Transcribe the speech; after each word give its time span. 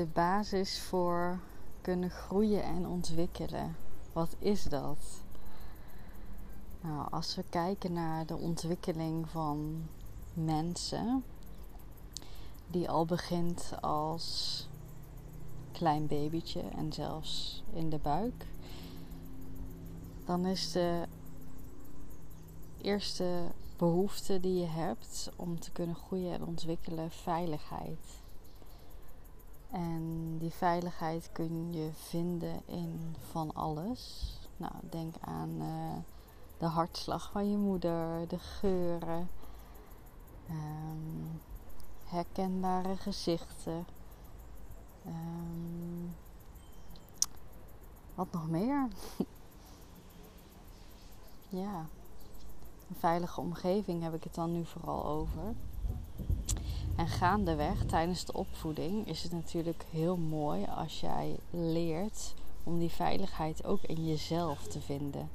De 0.00 0.06
basis 0.06 0.78
voor 0.78 1.40
kunnen 1.80 2.10
groeien 2.10 2.62
en 2.62 2.86
ontwikkelen. 2.86 3.76
Wat 4.12 4.36
is 4.38 4.62
dat? 4.62 5.22
Nou, 6.80 7.10
als 7.10 7.34
we 7.34 7.44
kijken 7.50 7.92
naar 7.92 8.26
de 8.26 8.36
ontwikkeling 8.36 9.28
van 9.28 9.86
mensen, 10.34 11.24
die 12.66 12.90
al 12.90 13.04
begint 13.04 13.72
als 13.80 14.68
klein 15.72 16.06
babytje 16.06 16.62
en 16.76 16.92
zelfs 16.92 17.62
in 17.72 17.90
de 17.90 17.98
buik, 17.98 18.46
dan 20.24 20.46
is 20.46 20.72
de 20.72 21.06
eerste 22.80 23.44
behoefte 23.76 24.40
die 24.40 24.60
je 24.60 24.66
hebt 24.66 25.30
om 25.36 25.60
te 25.60 25.70
kunnen 25.70 25.96
groeien 25.96 26.32
en 26.32 26.44
ontwikkelen 26.44 27.10
veiligheid. 27.10 28.19
En 29.70 30.36
die 30.38 30.50
veiligheid 30.50 31.28
kun 31.32 31.72
je 31.72 31.90
vinden 31.92 32.62
in 32.66 33.16
van 33.30 33.54
alles. 33.54 34.34
Nou, 34.56 34.72
denk 34.90 35.14
aan 35.20 35.50
uh, 35.58 35.96
de 36.58 36.66
hartslag 36.66 37.30
van 37.30 37.50
je 37.50 37.56
moeder, 37.56 38.28
de 38.28 38.38
geuren, 38.38 39.28
um, 40.50 41.40
herkenbare 42.04 42.96
gezichten. 42.96 43.86
Um, 45.06 46.14
wat 48.14 48.32
nog 48.32 48.48
meer? 48.48 48.88
ja, 51.62 51.86
een 52.88 52.96
veilige 52.98 53.40
omgeving 53.40 54.02
heb 54.02 54.14
ik 54.14 54.24
het 54.24 54.34
dan 54.34 54.52
nu 54.52 54.64
vooral 54.64 55.04
over. 55.04 55.54
En 57.00 57.08
gaandeweg 57.08 57.84
tijdens 57.84 58.24
de 58.24 58.32
opvoeding 58.32 59.06
is 59.06 59.22
het 59.22 59.32
natuurlijk 59.32 59.84
heel 59.90 60.16
mooi 60.16 60.66
als 60.76 61.00
jij 61.00 61.36
leert 61.50 62.34
om 62.64 62.78
die 62.78 62.90
veiligheid 62.90 63.64
ook 63.64 63.82
in 63.82 64.06
jezelf 64.06 64.66
te 64.66 64.80
vinden. 64.80 65.30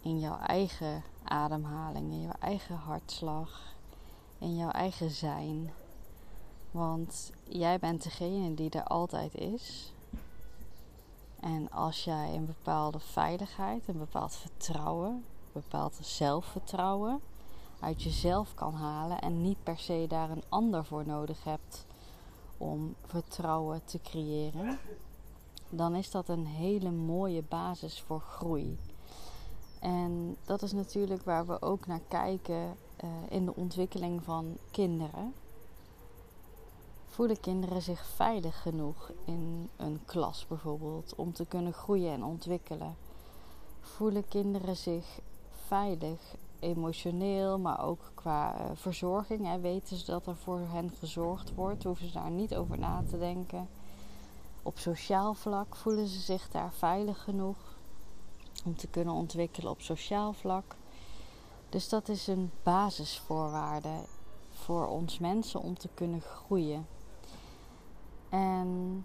In 0.00 0.20
jouw 0.20 0.38
eigen 0.38 1.02
ademhaling, 1.24 2.12
in 2.12 2.20
jouw 2.20 2.36
eigen 2.40 2.76
hartslag, 2.76 3.74
in 4.38 4.56
jouw 4.56 4.70
eigen 4.70 5.10
zijn. 5.10 5.72
Want 6.70 7.32
jij 7.48 7.78
bent 7.78 8.02
degene 8.02 8.54
die 8.54 8.70
er 8.70 8.84
altijd 8.84 9.34
is. 9.34 9.92
En 11.40 11.70
als 11.70 12.04
jij 12.04 12.34
een 12.34 12.46
bepaalde 12.46 13.00
veiligheid, 13.00 13.88
een 13.88 13.98
bepaald 13.98 14.34
vertrouwen, 14.34 15.10
een 15.10 15.52
bepaald 15.52 15.98
zelfvertrouwen 16.00 17.20
uit 17.82 18.02
jezelf 18.02 18.54
kan 18.54 18.74
halen 18.74 19.20
en 19.20 19.42
niet 19.42 19.62
per 19.62 19.78
se 19.78 20.04
daar 20.08 20.30
een 20.30 20.44
ander 20.48 20.84
voor 20.84 21.06
nodig 21.06 21.44
hebt 21.44 21.86
om 22.58 22.94
vertrouwen 23.06 23.84
te 23.84 24.00
creëren, 24.00 24.78
dan 25.68 25.94
is 25.94 26.10
dat 26.10 26.28
een 26.28 26.46
hele 26.46 26.90
mooie 26.90 27.42
basis 27.42 28.00
voor 28.00 28.20
groei. 28.20 28.78
En 29.80 30.36
dat 30.44 30.62
is 30.62 30.72
natuurlijk 30.72 31.24
waar 31.24 31.46
we 31.46 31.62
ook 31.62 31.86
naar 31.86 32.00
kijken 32.08 32.76
uh, 33.04 33.10
in 33.28 33.44
de 33.44 33.54
ontwikkeling 33.54 34.22
van 34.22 34.56
kinderen. 34.70 35.34
Voelen 37.06 37.40
kinderen 37.40 37.82
zich 37.82 38.06
veilig 38.06 38.62
genoeg 38.62 39.12
in 39.24 39.68
een 39.76 40.00
klas 40.04 40.46
bijvoorbeeld 40.46 41.14
om 41.14 41.32
te 41.32 41.46
kunnen 41.46 41.72
groeien 41.72 42.12
en 42.12 42.24
ontwikkelen? 42.24 42.96
Voelen 43.80 44.28
kinderen 44.28 44.76
zich 44.76 45.20
veilig 45.66 46.36
emotioneel, 46.62 47.58
maar 47.58 47.84
ook 47.84 48.10
qua 48.14 48.54
uh, 48.54 48.70
verzorging. 48.74 49.46
Hè, 49.46 49.60
weten 49.60 49.96
ze 49.96 50.04
dat 50.04 50.26
er 50.26 50.36
voor 50.36 50.58
hen 50.58 50.90
gezorgd 50.98 51.54
wordt, 51.54 51.84
hoeven 51.84 52.06
ze 52.06 52.12
daar 52.12 52.30
niet 52.30 52.54
over 52.54 52.78
na 52.78 53.02
te 53.10 53.18
denken. 53.18 53.68
Op 54.62 54.78
sociaal 54.78 55.34
vlak 55.34 55.76
voelen 55.76 56.06
ze 56.06 56.20
zich 56.20 56.48
daar 56.48 56.72
veilig 56.72 57.22
genoeg 57.22 57.56
om 58.64 58.76
te 58.76 58.86
kunnen 58.86 59.14
ontwikkelen 59.14 59.70
op 59.70 59.80
sociaal 59.80 60.32
vlak. 60.32 60.76
Dus 61.68 61.88
dat 61.88 62.08
is 62.08 62.26
een 62.26 62.50
basisvoorwaarde 62.62 63.94
voor 64.50 64.86
ons 64.86 65.18
mensen 65.18 65.60
om 65.60 65.78
te 65.78 65.88
kunnen 65.94 66.20
groeien. 66.20 66.86
En 68.28 69.04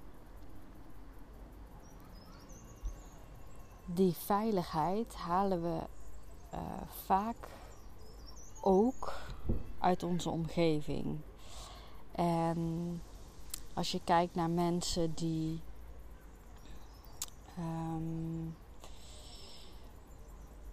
die 3.86 4.14
veiligheid 4.14 5.16
halen 5.16 5.62
we 5.62 5.80
uh, 6.54 6.60
vaak 7.06 7.36
ook 8.62 9.14
uit 9.80 10.04
onze 10.04 10.30
omgeving. 10.30 11.18
En 12.12 13.02
als 13.74 13.92
je 13.92 14.02
kijkt 14.04 14.36
naar 14.36 14.50
mensen 14.50 15.14
die 15.14 15.62
um, 17.60 18.56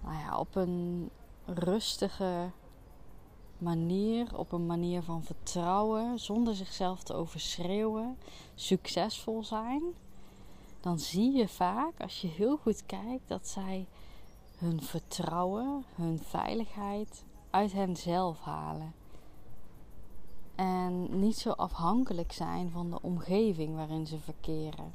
nou 0.01 0.19
ja, 0.19 0.39
op 0.39 0.55
een 0.55 1.11
rustige 1.45 2.51
manier, 3.59 4.39
op 4.39 4.53
een 4.53 4.67
manier 4.67 5.03
van 5.03 5.23
vertrouwen, 5.23 6.19
zonder 6.19 6.55
zichzelf 6.55 7.03
te 7.03 7.15
overschreeuwen, 7.15 8.19
succesvol 8.55 9.45
zijn, 9.45 9.83
dan 10.81 10.99
zie 10.99 11.33
je 11.33 11.49
vaak, 11.49 12.01
als 12.01 12.21
je 12.21 12.29
heel 12.29 12.57
goed 12.57 12.87
kijkt, 12.87 13.29
dat 13.29 13.49
zij 13.49 13.87
hun 14.59 14.83
vertrouwen, 14.83 15.85
hun 15.95 16.19
veiligheid 16.19 17.25
uit 17.51 17.73
henzelf 17.73 18.41
halen. 18.41 18.95
En 20.55 21.19
niet 21.21 21.37
zo 21.37 21.51
afhankelijk 21.51 22.33
zijn 22.33 22.71
van 22.71 22.91
de 22.91 23.03
omgeving 23.03 23.75
waarin 23.75 24.07
ze 24.07 24.19
verkeren. 24.19 24.93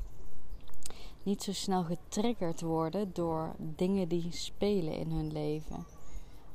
Niet 1.23 1.43
zo 1.43 1.53
snel 1.53 1.83
getriggerd 1.83 2.61
worden 2.61 3.13
door 3.13 3.55
dingen 3.57 4.07
die 4.07 4.31
spelen 4.31 4.93
in 4.93 5.11
hun 5.11 5.31
leven. 5.31 5.85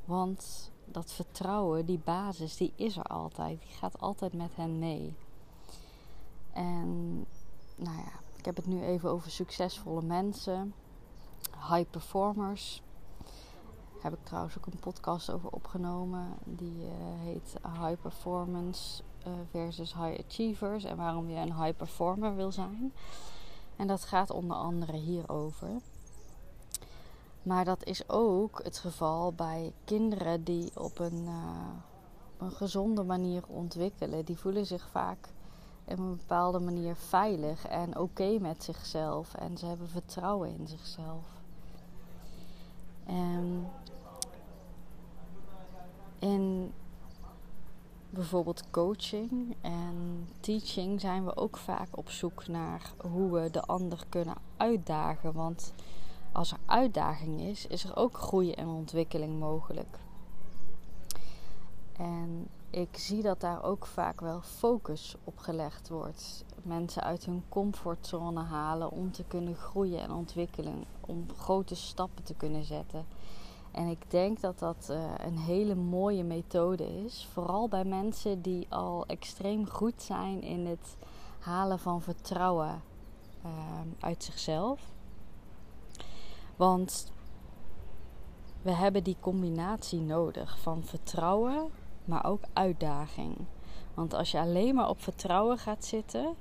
Want 0.04 0.70
dat 0.84 1.12
vertrouwen, 1.12 1.86
die 1.86 2.00
basis, 2.04 2.56
die 2.56 2.72
is 2.76 2.96
er 2.96 3.02
altijd. 3.02 3.60
Die 3.60 3.76
gaat 3.76 4.00
altijd 4.00 4.32
met 4.32 4.56
hen 4.56 4.78
mee. 4.78 5.14
En 6.52 7.14
nou 7.76 7.96
ja, 7.96 8.20
ik 8.36 8.44
heb 8.44 8.56
het 8.56 8.66
nu 8.66 8.82
even 8.82 9.10
over 9.10 9.30
succesvolle 9.30 10.02
mensen, 10.02 10.74
high 11.70 11.90
performers 11.90 12.82
heb 14.04 14.12
ik 14.12 14.24
trouwens 14.24 14.58
ook 14.58 14.66
een 14.66 14.78
podcast 14.80 15.30
over 15.30 15.50
opgenomen. 15.50 16.26
Die 16.44 16.82
uh, 16.82 16.90
heet 17.22 17.56
High 17.62 18.00
Performance 18.02 19.02
uh, 19.26 19.32
versus 19.50 19.94
High 19.94 20.20
Achievers. 20.26 20.84
En 20.84 20.96
waarom 20.96 21.30
je 21.30 21.36
een 21.36 21.62
high 21.62 21.76
performer 21.76 22.36
wil 22.36 22.52
zijn. 22.52 22.92
En 23.76 23.86
dat 23.86 24.04
gaat 24.04 24.30
onder 24.30 24.56
andere 24.56 24.96
hierover. 24.96 25.70
Maar 27.42 27.64
dat 27.64 27.84
is 27.84 28.08
ook 28.08 28.60
het 28.62 28.78
geval 28.78 29.32
bij 29.32 29.72
kinderen 29.84 30.44
die 30.44 30.70
op 30.80 30.98
een, 30.98 31.28
op 32.34 32.40
een 32.40 32.52
gezonde 32.52 33.02
manier 33.02 33.42
ontwikkelen. 33.46 34.24
Die 34.24 34.38
voelen 34.38 34.66
zich 34.66 34.88
vaak 34.88 35.28
op 35.84 35.98
een 35.98 36.16
bepaalde 36.16 36.58
manier 36.58 36.96
veilig 36.96 37.66
en 37.66 37.98
oké 37.98 38.38
met 38.38 38.64
zichzelf. 38.64 39.34
En 39.34 39.58
ze 39.58 39.66
hebben 39.66 39.88
vertrouwen 39.88 40.48
in 40.58 40.66
zichzelf. 40.66 41.24
En 43.06 43.66
in 46.18 46.72
bijvoorbeeld 48.10 48.70
coaching 48.70 49.56
en 49.60 50.28
teaching 50.40 51.00
zijn 51.00 51.24
we 51.24 51.36
ook 51.36 51.56
vaak 51.56 51.88
op 51.90 52.10
zoek 52.10 52.46
naar 52.46 52.92
hoe 53.10 53.32
we 53.32 53.50
de 53.50 53.62
ander 53.62 54.04
kunnen 54.08 54.36
uitdagen. 54.56 55.32
Want 55.32 55.72
als 56.32 56.52
er 56.52 56.58
uitdaging 56.66 57.40
is, 57.40 57.66
is 57.66 57.84
er 57.84 57.96
ook 57.96 58.18
groei 58.18 58.52
en 58.52 58.68
ontwikkeling 58.68 59.38
mogelijk. 59.38 59.98
En 61.96 62.48
ik 62.70 62.96
zie 62.96 63.22
dat 63.22 63.40
daar 63.40 63.62
ook 63.62 63.86
vaak 63.86 64.20
wel 64.20 64.40
focus 64.40 65.14
op 65.24 65.38
gelegd 65.38 65.88
wordt. 65.88 66.44
Mensen 66.62 67.02
uit 67.02 67.24
hun 67.24 67.42
comfortzone 67.48 68.40
halen 68.42 68.90
om 68.90 69.12
te 69.12 69.24
kunnen 69.24 69.54
groeien 69.54 70.00
en 70.00 70.12
ontwikkelen, 70.12 70.84
om 71.00 71.26
grote 71.36 71.74
stappen 71.74 72.24
te 72.24 72.34
kunnen 72.34 72.64
zetten. 72.64 73.04
En 73.74 73.86
ik 73.86 74.10
denk 74.10 74.40
dat 74.40 74.58
dat 74.58 74.88
uh, 74.90 75.14
een 75.16 75.38
hele 75.38 75.74
mooie 75.74 76.24
methode 76.24 77.04
is. 77.04 77.28
Vooral 77.32 77.68
bij 77.68 77.84
mensen 77.84 78.42
die 78.42 78.66
al 78.68 79.06
extreem 79.06 79.66
goed 79.66 80.02
zijn 80.02 80.42
in 80.42 80.66
het 80.66 80.96
halen 81.38 81.78
van 81.78 82.02
vertrouwen 82.02 82.82
ehm, 83.42 83.88
uit 84.00 84.24
zichzelf. 84.24 84.92
Want 86.56 87.12
we 88.62 88.70
hebben 88.70 89.04
die 89.04 89.16
combinatie 89.20 90.00
nodig 90.00 90.58
van 90.58 90.84
vertrouwen, 90.84 91.70
maar 92.04 92.24
ook 92.24 92.42
uitdaging. 92.52 93.36
Want 93.94 94.14
als 94.14 94.30
je 94.30 94.38
alleen 94.38 94.74
maar 94.74 94.88
op 94.88 95.02
vertrouwen 95.02 95.58
gaat 95.58 95.84
zitten, 95.84 96.34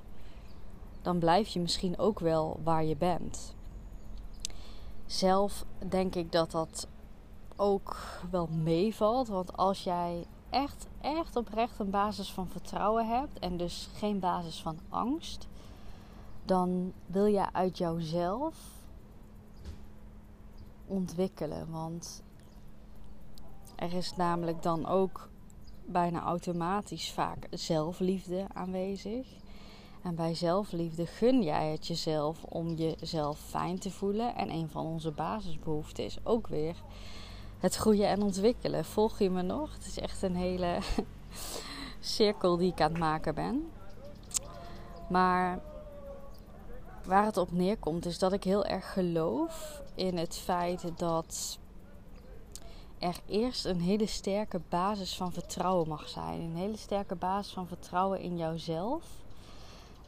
dan 1.02 1.18
blijf 1.18 1.48
je 1.48 1.60
misschien 1.60 1.98
ook 1.98 2.18
wel 2.18 2.60
waar 2.62 2.84
je 2.84 2.96
bent. 2.96 3.54
Zelf 5.06 5.64
denk 5.88 6.14
ik 6.14 6.32
dat 6.32 6.50
dat 6.50 6.88
ook 7.56 7.96
wel 8.30 8.46
meevalt. 8.46 9.28
Want 9.28 9.56
als 9.56 9.84
jij 9.84 10.26
echt, 10.50 10.86
echt 11.00 11.36
oprecht 11.36 11.78
een 11.78 11.90
basis 11.90 12.32
van 12.32 12.48
vertrouwen 12.48 13.08
hebt 13.08 13.38
en 13.38 13.56
dus 13.56 13.88
geen 13.94 14.18
basis 14.18 14.62
van 14.62 14.78
angst, 14.88 15.48
dan 16.44 16.92
wil 17.06 17.26
je 17.26 17.52
uit 17.52 17.78
jouzelf 17.78 18.56
ontwikkelen. 20.86 21.70
Want 21.70 22.22
er 23.76 23.92
is 23.92 24.16
namelijk 24.16 24.62
dan 24.62 24.86
ook 24.86 25.28
bijna 25.86 26.22
automatisch 26.22 27.12
vaak 27.12 27.46
zelfliefde 27.50 28.46
aanwezig. 28.52 29.26
En 30.02 30.14
bij 30.14 30.34
zelfliefde 30.34 31.06
gun 31.06 31.42
jij 31.42 31.70
het 31.70 31.86
jezelf 31.86 32.44
om 32.44 32.74
jezelf 32.74 33.38
fijn 33.38 33.78
te 33.78 33.90
voelen. 33.90 34.34
En 34.34 34.50
een 34.50 34.68
van 34.68 34.86
onze 34.86 35.10
basisbehoeften 35.10 36.04
is 36.04 36.18
ook 36.22 36.46
weer 36.46 36.76
het 37.64 37.74
groeien 37.74 38.08
en 38.08 38.22
ontwikkelen. 38.22 38.84
Volg 38.84 39.18
je 39.18 39.30
me 39.30 39.42
nog? 39.42 39.72
Het 39.72 39.86
is 39.86 39.98
echt 39.98 40.22
een 40.22 40.36
hele 40.36 40.78
cirkel 42.00 42.56
die 42.56 42.72
ik 42.72 42.80
aan 42.80 42.90
het 42.90 42.98
maken 42.98 43.34
ben. 43.34 43.70
Maar 45.08 45.60
waar 47.04 47.24
het 47.24 47.36
op 47.36 47.52
neerkomt 47.52 48.06
is 48.06 48.18
dat 48.18 48.32
ik 48.32 48.44
heel 48.44 48.64
erg 48.64 48.92
geloof 48.92 49.82
in 49.94 50.16
het 50.16 50.36
feit 50.36 50.90
dat 50.96 51.58
er 52.98 53.20
eerst 53.26 53.64
een 53.64 53.80
hele 53.80 54.06
sterke 54.06 54.60
basis 54.68 55.16
van 55.16 55.32
vertrouwen 55.32 55.88
mag 55.88 56.08
zijn. 56.08 56.40
Een 56.40 56.56
hele 56.56 56.76
sterke 56.76 57.14
basis 57.14 57.52
van 57.52 57.66
vertrouwen 57.66 58.20
in 58.20 58.36
jouzelf. 58.36 59.04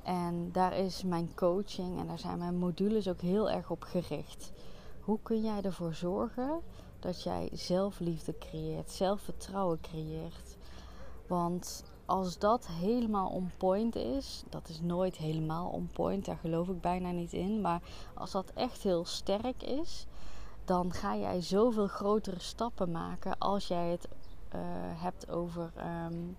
En 0.02 0.48
daar 0.52 0.76
is 0.76 1.02
mijn 1.02 1.30
coaching 1.34 1.98
en 1.98 2.06
daar 2.06 2.18
zijn 2.18 2.38
mijn 2.38 2.58
modules 2.58 3.08
ook 3.08 3.20
heel 3.20 3.50
erg 3.50 3.70
op 3.70 3.82
gericht. 3.82 4.52
Hoe 5.00 5.18
kun 5.22 5.42
jij 5.42 5.60
ervoor 5.62 5.94
zorgen 5.94 6.62
dat 7.06 7.22
jij 7.22 7.48
zelfliefde 7.52 8.38
creëert, 8.38 8.90
zelfvertrouwen 8.90 9.80
creëert? 9.80 10.56
Want 11.26 11.84
als 12.04 12.38
dat 12.38 12.66
helemaal 12.66 13.28
on 13.28 13.50
point 13.56 13.96
is, 13.96 14.42
dat 14.48 14.68
is 14.68 14.80
nooit 14.80 15.16
helemaal 15.16 15.68
on 15.68 15.90
point, 15.92 16.24
daar 16.24 16.36
geloof 16.36 16.68
ik 16.68 16.80
bijna 16.80 17.10
niet 17.10 17.32
in. 17.32 17.60
Maar 17.60 17.82
als 18.14 18.30
dat 18.30 18.50
echt 18.54 18.82
heel 18.82 19.04
sterk 19.04 19.62
is, 19.62 20.06
dan 20.64 20.92
ga 20.92 21.16
jij 21.16 21.40
zoveel 21.40 21.86
grotere 21.86 22.40
stappen 22.40 22.90
maken 22.90 23.38
als 23.38 23.66
jij 23.66 23.90
het 23.90 24.08
uh, 24.54 24.60
hebt 25.02 25.30
over 25.30 25.72
um, 26.06 26.36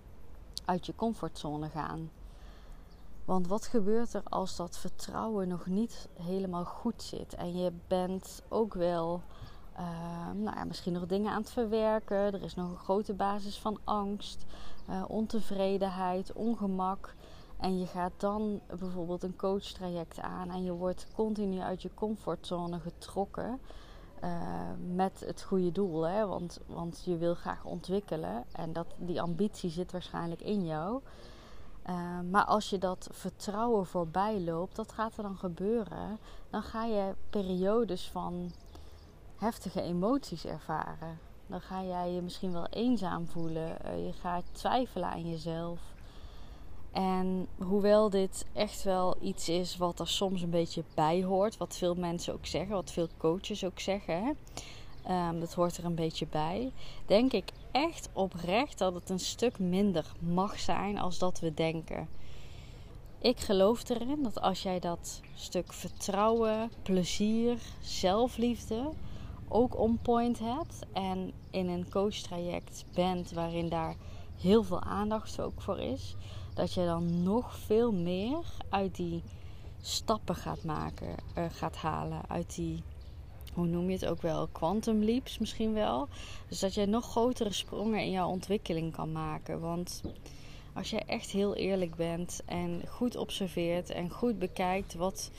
uit 0.64 0.86
je 0.86 0.94
comfortzone 0.94 1.68
gaan. 1.68 2.10
Want 3.24 3.46
wat 3.46 3.66
gebeurt 3.66 4.14
er 4.14 4.22
als 4.24 4.56
dat 4.56 4.78
vertrouwen 4.78 5.48
nog 5.48 5.66
niet 5.66 6.08
helemaal 6.22 6.64
goed 6.64 7.02
zit 7.02 7.34
en 7.34 7.56
je 7.56 7.72
bent 7.86 8.42
ook 8.48 8.74
wel 8.74 9.22
uh, 9.78 9.84
nou 10.34 10.56
ja, 10.56 10.64
misschien 10.64 10.92
nog 10.92 11.06
dingen 11.06 11.32
aan 11.32 11.40
het 11.40 11.50
verwerken. 11.50 12.16
Er 12.16 12.42
is 12.42 12.54
nog 12.54 12.70
een 12.70 12.76
grote 12.76 13.14
basis 13.14 13.58
van 13.58 13.78
angst, 13.84 14.44
uh, 14.90 15.04
ontevredenheid, 15.08 16.32
ongemak. 16.32 17.14
En 17.58 17.78
je 17.78 17.86
gaat 17.86 18.12
dan 18.16 18.60
bijvoorbeeld 18.78 19.22
een 19.22 19.36
coachtraject 19.36 20.20
aan 20.20 20.50
en 20.50 20.64
je 20.64 20.72
wordt 20.72 21.06
continu 21.14 21.60
uit 21.60 21.82
je 21.82 21.90
comfortzone 21.94 22.80
getrokken. 22.80 23.60
Uh, 24.24 24.30
met 24.94 25.22
het 25.26 25.42
goede 25.42 25.72
doel. 25.72 26.02
Hè? 26.02 26.26
Want, 26.26 26.60
want 26.66 27.02
je 27.04 27.16
wil 27.16 27.34
graag 27.34 27.64
ontwikkelen. 27.64 28.44
En 28.52 28.72
dat, 28.72 28.86
die 28.96 29.22
ambitie 29.22 29.70
zit 29.70 29.92
waarschijnlijk 29.92 30.40
in 30.40 30.66
jou. 30.66 31.00
Uh, 31.88 32.20
maar 32.30 32.44
als 32.44 32.70
je 32.70 32.78
dat 32.78 33.08
vertrouwen 33.12 33.86
voorbij 33.86 34.40
loopt, 34.40 34.76
dat 34.76 34.92
gaat 34.92 35.16
er 35.16 35.22
dan 35.22 35.36
gebeuren. 35.36 36.18
Dan 36.50 36.62
ga 36.62 36.84
je 36.84 37.14
periodes 37.30 38.08
van 38.10 38.50
heftige 39.38 39.82
emoties 39.82 40.44
ervaren. 40.44 41.18
Dan 41.46 41.60
ga 41.60 41.82
jij 41.82 42.10
je 42.10 42.20
misschien 42.20 42.52
wel 42.52 42.66
eenzaam 42.66 43.26
voelen. 43.26 43.76
Uh, 43.84 44.06
je 44.06 44.12
gaat 44.12 44.44
twijfelen 44.52 45.08
aan 45.08 45.30
jezelf. 45.30 45.80
En 46.92 47.46
hoewel 47.58 48.10
dit 48.10 48.44
echt 48.52 48.82
wel 48.82 49.16
iets 49.20 49.48
is 49.48 49.76
wat 49.76 50.00
er 50.00 50.08
soms 50.08 50.42
een 50.42 50.50
beetje 50.50 50.84
bij 50.94 51.24
hoort, 51.24 51.56
wat 51.56 51.76
veel 51.76 51.94
mensen 51.94 52.34
ook 52.34 52.46
zeggen, 52.46 52.74
wat 52.74 52.92
veel 52.92 53.08
coaches 53.16 53.64
ook 53.64 53.80
zeggen, 53.80 54.36
um, 55.10 55.40
dat 55.40 55.54
hoort 55.54 55.76
er 55.76 55.84
een 55.84 55.94
beetje 55.94 56.26
bij, 56.26 56.72
denk 57.06 57.32
ik 57.32 57.50
echt 57.70 58.08
oprecht 58.12 58.78
dat 58.78 58.94
het 58.94 59.10
een 59.10 59.18
stuk 59.18 59.58
minder 59.58 60.12
mag 60.18 60.58
zijn 60.58 60.98
als 60.98 61.18
dat 61.18 61.40
we 61.40 61.54
denken. 61.54 62.08
Ik 63.18 63.38
geloof 63.38 63.88
erin 63.88 64.22
dat 64.22 64.40
als 64.40 64.62
jij 64.62 64.78
dat 64.78 65.20
stuk 65.34 65.72
vertrouwen, 65.72 66.70
plezier, 66.82 67.58
zelfliefde 67.80 68.90
ook 69.48 69.78
on 69.78 69.98
point 70.02 70.38
hebt 70.38 70.86
en 70.92 71.32
in 71.50 71.68
een 71.68 71.90
coachtraject 71.90 72.84
bent 72.94 73.32
waarin 73.32 73.68
daar 73.68 73.96
heel 74.40 74.62
veel 74.62 74.80
aandacht 74.80 75.40
ook 75.40 75.60
voor 75.60 75.78
is, 75.78 76.16
dat 76.54 76.74
je 76.74 76.84
dan 76.84 77.22
nog 77.22 77.58
veel 77.58 77.92
meer 77.92 78.44
uit 78.68 78.96
die 78.96 79.22
stappen 79.80 80.34
gaat 80.34 80.64
maken, 80.64 81.14
uh, 81.38 81.44
gaat 81.50 81.76
halen. 81.76 82.20
Uit 82.28 82.54
die, 82.54 82.82
hoe 83.54 83.66
noem 83.66 83.86
je 83.86 83.92
het 83.92 84.06
ook 84.06 84.22
wel, 84.22 84.46
quantum 84.46 85.04
leaps 85.04 85.38
misschien 85.38 85.72
wel. 85.72 86.08
Dus 86.48 86.58
dat 86.58 86.74
je 86.74 86.86
nog 86.86 87.10
grotere 87.10 87.52
sprongen 87.52 88.00
in 88.00 88.10
jouw 88.10 88.28
ontwikkeling 88.28 88.92
kan 88.92 89.12
maken. 89.12 89.60
Want 89.60 90.02
als 90.74 90.90
je 90.90 90.98
echt 90.98 91.30
heel 91.30 91.54
eerlijk 91.54 91.94
bent 91.94 92.42
en 92.46 92.82
goed 92.88 93.16
observeert 93.16 93.90
en 93.90 94.10
goed 94.10 94.38
bekijkt 94.38 94.94
wat 94.94 95.30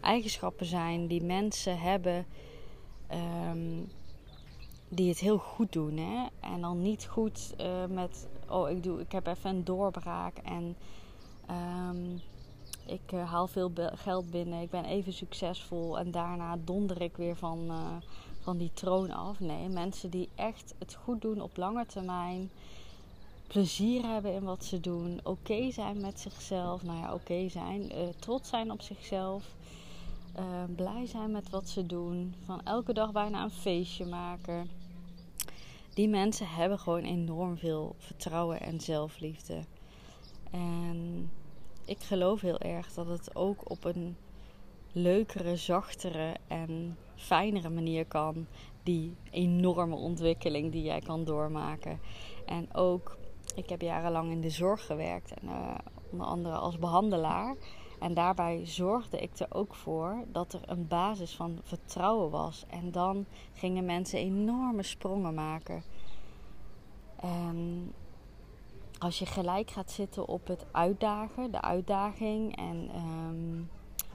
eigenschappen 0.00 0.66
zijn 0.66 1.06
die 1.06 1.22
mensen 1.22 1.78
hebben. 1.78 2.26
Um, 3.12 3.88
die 4.88 5.08
het 5.08 5.18
heel 5.18 5.38
goed 5.38 5.72
doen. 5.72 5.96
Hè? 5.96 6.26
En 6.40 6.60
dan 6.60 6.82
niet 6.82 7.04
goed 7.04 7.54
uh, 7.60 7.84
met, 7.88 8.28
oh 8.48 8.70
ik, 8.70 8.82
doe, 8.82 9.00
ik 9.00 9.12
heb 9.12 9.26
even 9.26 9.50
een 9.50 9.64
doorbraak 9.64 10.36
en 10.36 10.76
um, 11.90 12.20
ik 12.86 13.12
uh, 13.12 13.30
haal 13.30 13.46
veel 13.46 13.72
geld 13.94 14.30
binnen, 14.30 14.60
ik 14.60 14.70
ben 14.70 14.84
even 14.84 15.12
succesvol 15.12 15.98
en 15.98 16.10
daarna 16.10 16.56
donder 16.64 17.02
ik 17.02 17.16
weer 17.16 17.36
van, 17.36 17.64
uh, 17.68 17.96
van 18.40 18.56
die 18.56 18.70
troon 18.74 19.10
af. 19.10 19.40
Nee, 19.40 19.68
mensen 19.68 20.10
die 20.10 20.28
echt 20.34 20.74
het 20.78 20.94
goed 20.94 21.20
doen 21.20 21.40
op 21.40 21.56
lange 21.56 21.86
termijn, 21.86 22.50
plezier 23.46 24.04
hebben 24.04 24.34
in 24.34 24.44
wat 24.44 24.64
ze 24.64 24.80
doen, 24.80 25.20
oké 25.22 25.70
zijn 25.70 26.00
met 26.00 26.20
zichzelf, 26.20 26.82
nou 26.82 26.98
ja, 26.98 27.14
oké 27.14 27.48
zijn, 27.48 27.92
trots 28.18 28.48
zijn 28.48 28.72
op 28.72 28.82
zichzelf. 28.82 29.56
Uh, 30.38 30.44
blij 30.76 31.06
zijn 31.06 31.30
met 31.30 31.50
wat 31.50 31.68
ze 31.68 31.86
doen. 31.86 32.34
Van 32.44 32.62
elke 32.64 32.92
dag 32.92 33.12
bijna 33.12 33.42
een 33.42 33.50
feestje 33.50 34.06
maken. 34.06 34.70
Die 35.94 36.08
mensen 36.08 36.48
hebben 36.48 36.78
gewoon 36.78 37.02
enorm 37.02 37.58
veel 37.58 37.94
vertrouwen 37.98 38.60
en 38.60 38.80
zelfliefde. 38.80 39.64
En 40.50 41.30
ik 41.84 41.98
geloof 41.98 42.40
heel 42.40 42.58
erg 42.58 42.92
dat 42.92 43.06
het 43.06 43.36
ook 43.36 43.70
op 43.70 43.84
een 43.84 44.16
leukere, 44.92 45.56
zachtere 45.56 46.36
en 46.46 46.96
fijnere 47.14 47.68
manier 47.68 48.06
kan. 48.06 48.46
Die 48.82 49.16
enorme 49.30 49.96
ontwikkeling 49.96 50.72
die 50.72 50.82
jij 50.82 51.00
kan 51.00 51.24
doormaken. 51.24 52.00
En 52.46 52.74
ook, 52.74 53.18
ik 53.54 53.68
heb 53.68 53.80
jarenlang 53.80 54.30
in 54.30 54.40
de 54.40 54.50
zorg 54.50 54.86
gewerkt. 54.86 55.34
En 55.40 55.48
uh, 55.48 55.74
onder 56.10 56.26
andere 56.26 56.54
als 56.54 56.78
behandelaar. 56.78 57.56
En 57.98 58.14
daarbij 58.14 58.66
zorgde 58.66 59.18
ik 59.18 59.38
er 59.38 59.54
ook 59.54 59.74
voor 59.74 60.24
dat 60.32 60.52
er 60.52 60.60
een 60.66 60.86
basis 60.86 61.34
van 61.34 61.58
vertrouwen 61.62 62.30
was. 62.30 62.64
En 62.68 62.90
dan 62.90 63.26
gingen 63.52 63.84
mensen 63.84 64.18
enorme 64.18 64.82
sprongen 64.82 65.34
maken. 65.34 65.82
En 67.16 67.92
als 68.98 69.18
je 69.18 69.26
gelijk 69.26 69.70
gaat 69.70 69.90
zitten 69.90 70.28
op 70.28 70.46
het 70.46 70.66
uitdagen, 70.70 71.50
de 71.50 71.60
uitdaging 71.60 72.56
en 72.56 72.90
um, 72.96 73.70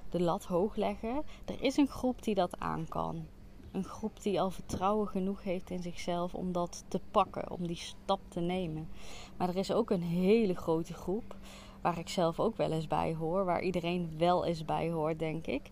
de 0.10 0.22
lat 0.22 0.46
hoog 0.46 0.76
leggen, 0.76 1.24
er 1.46 1.62
is 1.62 1.78
een 1.78 1.88
groep 1.88 2.24
die 2.24 2.36
dat 2.36 2.60
aan 2.60 2.88
kan. 2.88 3.26
Een 3.72 3.84
groep 3.84 4.22
die 4.22 4.42
al 4.42 4.50
vertrouwen 4.50 5.08
genoeg 5.08 5.44
heeft 5.44 5.70
in 5.70 5.82
zichzelf 5.82 6.34
om 6.34 6.52
dat 6.52 6.84
te 6.88 7.00
pakken, 7.12 7.52
om 7.52 7.68
die 7.68 7.76
stap 7.76 8.20
te 8.28 8.40
nemen. 8.40 8.90
Maar 9.38 9.50
er 9.50 9.56
is 9.56 9.72
ook 9.72 9.90
een 9.90 10.02
hele 10.02 10.56
grote 10.56 10.94
groep 10.94 11.36
waar 11.84 11.98
ik 11.98 12.10
zelf 12.10 12.40
ook 12.40 12.58
wel 12.58 12.72
eens 12.72 12.88
bij 12.88 13.16
hoor, 13.16 13.46
waar 13.46 13.62
iedereen 13.62 14.14
wel 14.18 14.46
eens 14.46 14.66
bij 14.66 14.92
hoort, 14.92 15.20
denk 15.20 15.48
ik. 15.48 15.70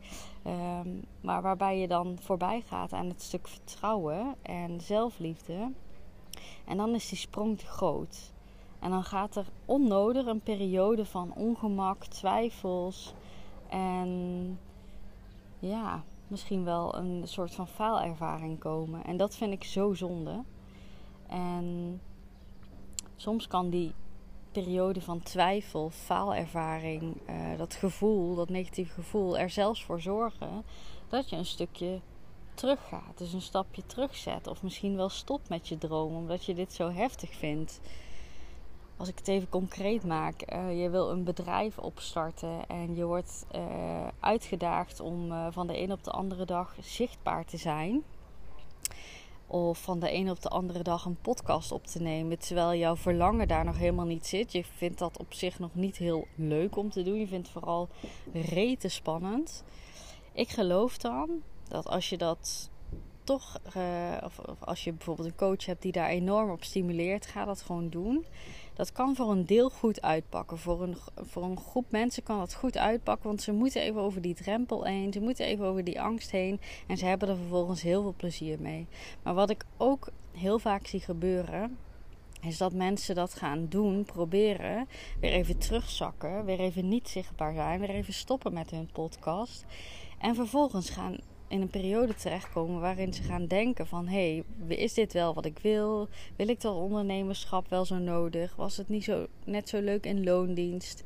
Um, 0.47 1.01
maar 1.21 1.41
waarbij 1.41 1.79
je 1.79 1.87
dan 1.87 2.17
voorbij 2.19 2.61
gaat 2.67 2.93
aan 2.93 3.07
het 3.07 3.21
stuk 3.21 3.47
vertrouwen 3.47 4.35
en 4.41 4.81
zelfliefde. 4.81 5.71
En 6.65 6.77
dan 6.77 6.93
is 6.93 7.09
die 7.09 7.17
sprong 7.17 7.57
te 7.57 7.65
groot. 7.65 8.33
En 8.79 8.89
dan 8.89 9.03
gaat 9.03 9.35
er 9.35 9.45
onnodig 9.65 10.25
een 10.25 10.41
periode 10.41 11.05
van 11.05 11.33
ongemak, 11.35 12.05
twijfels 12.05 13.13
en 13.69 14.59
ja, 15.59 16.03
misschien 16.27 16.63
wel 16.63 16.95
een 16.95 17.21
soort 17.27 17.53
van 17.55 17.67
faalervaring 17.67 18.59
komen. 18.59 19.03
En 19.03 19.17
dat 19.17 19.35
vind 19.35 19.53
ik 19.53 19.63
zo 19.63 19.93
zonde. 19.93 20.43
En 21.27 21.99
soms 23.15 23.47
kan 23.47 23.69
die 23.69 23.93
periode 24.51 25.01
van 25.01 25.23
twijfel, 25.23 25.89
faalervaring, 25.89 27.29
uh, 27.29 27.57
dat 27.57 27.73
gevoel, 27.73 28.35
dat 28.35 28.49
negatieve 28.49 28.93
gevoel, 28.93 29.37
er 29.37 29.49
zelfs 29.49 29.83
voor 29.83 30.01
zorgen 30.01 30.63
dat 31.09 31.29
je 31.29 31.35
een 31.35 31.45
stukje 31.45 31.99
teruggaat. 32.53 33.17
Dus 33.17 33.33
een 33.33 33.41
stapje 33.41 33.85
terugzet. 33.85 34.47
Of 34.47 34.63
misschien 34.63 34.95
wel 34.95 35.09
stopt 35.09 35.49
met 35.49 35.67
je 35.67 35.77
droom 35.77 36.15
omdat 36.15 36.45
je 36.45 36.53
dit 36.53 36.73
zo 36.73 36.89
heftig 36.89 37.33
vindt. 37.33 37.79
Als 38.97 39.09
ik 39.09 39.17
het 39.17 39.27
even 39.27 39.49
concreet 39.49 40.05
maak, 40.05 40.53
uh, 40.53 40.81
je 40.81 40.89
wil 40.89 41.09
een 41.09 41.23
bedrijf 41.23 41.77
opstarten 41.77 42.67
en 42.67 42.95
je 42.95 43.05
wordt 43.05 43.45
uh, 43.55 44.07
uitgedaagd 44.19 44.99
om 44.99 45.33
van 45.51 45.67
de 45.67 45.81
een 45.81 45.91
op 45.91 46.03
de 46.03 46.11
andere 46.11 46.45
dag 46.45 46.75
zichtbaar 46.81 47.45
te 47.45 47.57
zijn. 47.57 48.03
Of 49.51 49.81
van 49.81 49.99
de 49.99 50.13
een 50.13 50.29
op 50.29 50.41
de 50.41 50.49
andere 50.49 50.83
dag 50.83 51.05
een 51.05 51.21
podcast 51.21 51.71
op 51.71 51.87
te 51.87 52.01
nemen. 52.01 52.39
Terwijl 52.39 52.79
jouw 52.79 52.95
verlangen 52.95 53.47
daar 53.47 53.65
nog 53.65 53.77
helemaal 53.77 54.05
niet 54.05 54.27
zit. 54.27 54.51
Je 54.51 54.63
vindt 54.63 54.99
dat 54.99 55.17
op 55.17 55.33
zich 55.33 55.59
nog 55.59 55.69
niet 55.73 55.97
heel 55.97 56.27
leuk 56.35 56.77
om 56.77 56.89
te 56.89 57.03
doen. 57.03 57.19
Je 57.19 57.27
vindt 57.27 57.47
het 57.47 57.57
vooral 57.57 57.89
rete 58.33 58.87
spannend. 58.87 59.63
Ik 60.33 60.49
geloof 60.49 60.97
dan 60.97 61.29
dat 61.67 61.87
als 61.87 62.09
je 62.09 62.17
dat 62.17 62.69
toch, 63.23 63.59
of, 64.23 64.39
of, 64.39 64.63
als 64.63 64.83
je 64.83 64.91
bijvoorbeeld 64.91 65.27
een 65.27 65.35
coach 65.35 65.65
hebt 65.65 65.81
die 65.81 65.91
daar 65.91 66.09
enorm 66.09 66.51
op 66.51 66.63
stimuleert, 66.63 67.25
ga 67.25 67.45
dat 67.45 67.61
gewoon 67.61 67.89
doen. 67.89 68.25
Dat 68.73 68.91
kan 68.91 69.15
voor 69.15 69.31
een 69.31 69.45
deel 69.45 69.69
goed 69.69 70.01
uitpakken. 70.01 70.57
Voor 70.57 70.83
een, 70.83 70.97
voor 71.15 71.43
een 71.43 71.57
groep 71.57 71.85
mensen 71.89 72.23
kan 72.23 72.37
dat 72.37 72.53
goed 72.53 72.77
uitpakken, 72.77 73.27
want 73.27 73.41
ze 73.41 73.51
moeten 73.51 73.81
even 73.81 74.01
over 74.01 74.21
die 74.21 74.35
drempel 74.35 74.83
heen, 74.83 75.13
ze 75.13 75.19
moeten 75.19 75.45
even 75.45 75.65
over 75.65 75.83
die 75.83 76.01
angst 76.01 76.31
heen 76.31 76.59
en 76.87 76.97
ze 76.97 77.05
hebben 77.05 77.29
er 77.29 77.37
vervolgens 77.37 77.81
heel 77.81 78.01
veel 78.01 78.13
plezier 78.17 78.59
mee. 78.59 78.87
Maar 79.23 79.33
wat 79.33 79.49
ik 79.49 79.65
ook 79.77 80.09
heel 80.31 80.59
vaak 80.59 80.87
zie 80.87 80.99
gebeuren, 80.99 81.77
is 82.41 82.57
dat 82.57 82.73
mensen 82.73 83.15
dat 83.15 83.33
gaan 83.33 83.65
doen, 83.69 84.03
proberen, 84.05 84.87
weer 85.19 85.31
even 85.31 85.57
terugzakken, 85.57 86.45
weer 86.45 86.59
even 86.59 86.87
niet 86.87 87.09
zichtbaar 87.09 87.53
zijn, 87.53 87.79
weer 87.79 87.89
even 87.89 88.13
stoppen 88.13 88.53
met 88.53 88.71
hun 88.71 88.89
podcast. 88.91 89.65
En 90.19 90.35
vervolgens 90.35 90.89
gaan 90.89 91.17
in 91.51 91.61
een 91.61 91.69
periode 91.69 92.15
terechtkomen 92.15 92.81
waarin 92.81 93.13
ze 93.13 93.23
gaan 93.23 93.47
denken 93.47 93.87
van... 93.87 94.07
hé, 94.07 94.43
hey, 94.67 94.77
is 94.77 94.93
dit 94.93 95.13
wel 95.13 95.33
wat 95.33 95.45
ik 95.45 95.59
wil? 95.61 96.07
Wil 96.35 96.47
ik 96.47 96.61
dat 96.61 96.75
ondernemerschap 96.75 97.69
wel 97.69 97.85
zo 97.85 97.97
nodig? 97.97 98.55
Was 98.55 98.77
het 98.77 98.89
niet 98.89 99.03
zo, 99.03 99.27
net 99.43 99.69
zo 99.69 99.81
leuk 99.81 100.05
in 100.05 100.23
loondienst? 100.23 101.03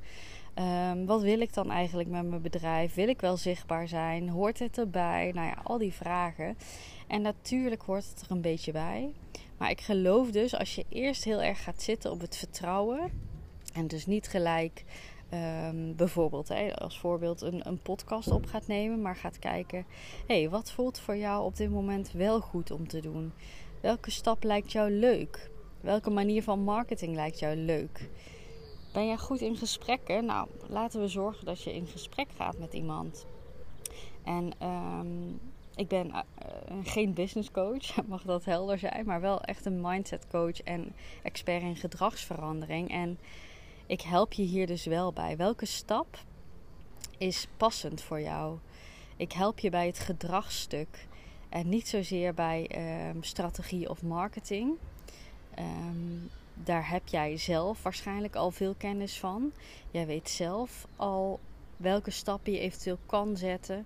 Um, 0.59 1.05
wat 1.05 1.21
wil 1.21 1.39
ik 1.39 1.53
dan 1.53 1.71
eigenlijk 1.71 2.09
met 2.09 2.29
mijn 2.29 2.41
bedrijf? 2.41 2.93
Wil 2.93 3.07
ik 3.07 3.21
wel 3.21 3.37
zichtbaar 3.37 3.87
zijn? 3.87 4.29
Hoort 4.29 4.59
het 4.59 4.77
erbij? 4.77 5.31
Nou 5.33 5.47
ja, 5.47 5.57
al 5.63 5.77
die 5.77 5.93
vragen. 5.93 6.57
En 7.07 7.21
natuurlijk 7.21 7.81
hoort 7.81 8.09
het 8.09 8.21
er 8.21 8.31
een 8.31 8.41
beetje 8.41 8.71
bij. 8.71 9.13
Maar 9.57 9.69
ik 9.69 9.81
geloof 9.81 10.31
dus 10.31 10.55
als 10.55 10.75
je 10.75 10.85
eerst 10.89 11.23
heel 11.23 11.41
erg 11.41 11.63
gaat 11.63 11.81
zitten 11.81 12.11
op 12.11 12.21
het 12.21 12.37
vertrouwen... 12.37 13.11
en 13.73 13.87
dus 13.87 14.05
niet 14.05 14.27
gelijk 14.27 14.83
Um, 15.33 15.95
bijvoorbeeld 15.95 16.51
als 16.75 16.99
voorbeeld 16.99 17.41
een, 17.41 17.67
een, 17.67 17.79
podcast 17.79 18.31
op 18.31 18.45
gaat 18.45 18.67
nemen, 18.67 19.01
maar 19.01 19.15
gaat 19.15 19.39
kijken: 19.39 19.85
hé, 20.27 20.39
hey, 20.39 20.49
wat 20.49 20.71
voelt 20.71 20.99
voor 20.99 21.17
jou 21.17 21.43
op 21.43 21.55
dit 21.55 21.69
moment 21.69 22.11
wel 22.11 22.39
goed 22.39 22.71
om 22.71 22.87
te 22.87 22.99
doen? 22.99 23.33
Welke 23.81 24.11
stap 24.11 24.43
lijkt 24.43 24.71
jou 24.71 24.91
leuk? 24.91 25.49
Welke 25.81 26.09
manier 26.09 26.43
van 26.43 26.59
marketing 26.59 27.15
lijkt 27.15 27.39
jou 27.39 27.55
leuk? 27.55 28.09
Ben 28.93 29.07
jij 29.07 29.17
goed 29.17 29.41
in 29.41 29.55
gesprekken? 29.55 30.25
Nou, 30.25 30.47
laten 30.67 31.01
we 31.01 31.07
zorgen 31.07 31.45
dat 31.45 31.61
je 31.61 31.73
in 31.73 31.87
gesprek 31.87 32.27
gaat 32.35 32.57
met 32.57 32.73
iemand. 32.73 33.25
En 34.23 34.51
um, 34.63 35.39
ik 35.75 35.87
ben 35.87 36.07
uh, 36.07 36.15
geen 36.83 37.13
business 37.13 37.51
coach, 37.51 37.95
mag 38.07 38.23
dat 38.23 38.45
helder 38.45 38.79
zijn, 38.79 39.05
maar 39.05 39.21
wel 39.21 39.41
echt 39.41 39.65
een 39.65 39.81
mindset 39.81 40.27
coach 40.27 40.61
en 40.61 40.93
expert 41.23 41.61
in 41.61 41.75
gedragsverandering. 41.75 42.89
En 42.89 43.17
ik 43.85 44.01
help 44.01 44.33
je 44.33 44.43
hier 44.43 44.67
dus 44.67 44.85
wel 44.85 45.13
bij. 45.13 45.37
Welke 45.37 45.65
stap 45.65 46.17
is 47.17 47.47
passend 47.57 48.01
voor 48.01 48.21
jou? 48.21 48.57
Ik 49.17 49.31
help 49.31 49.59
je 49.59 49.69
bij 49.69 49.85
het 49.85 49.99
gedragsstuk 49.99 51.07
en 51.49 51.69
niet 51.69 51.87
zozeer 51.87 52.33
bij 52.33 52.69
um, 53.09 53.23
strategie 53.23 53.89
of 53.89 54.03
marketing. 54.03 54.77
Um, 55.59 56.29
daar 56.53 56.89
heb 56.89 57.07
jij 57.07 57.37
zelf 57.37 57.83
waarschijnlijk 57.83 58.35
al 58.35 58.51
veel 58.51 58.75
kennis 58.77 59.19
van. 59.19 59.51
Jij 59.91 60.05
weet 60.05 60.29
zelf 60.29 60.87
al 60.95 61.39
welke 61.77 62.11
stappen 62.11 62.51
je 62.51 62.59
eventueel 62.59 62.99
kan 63.05 63.37
zetten. 63.37 63.85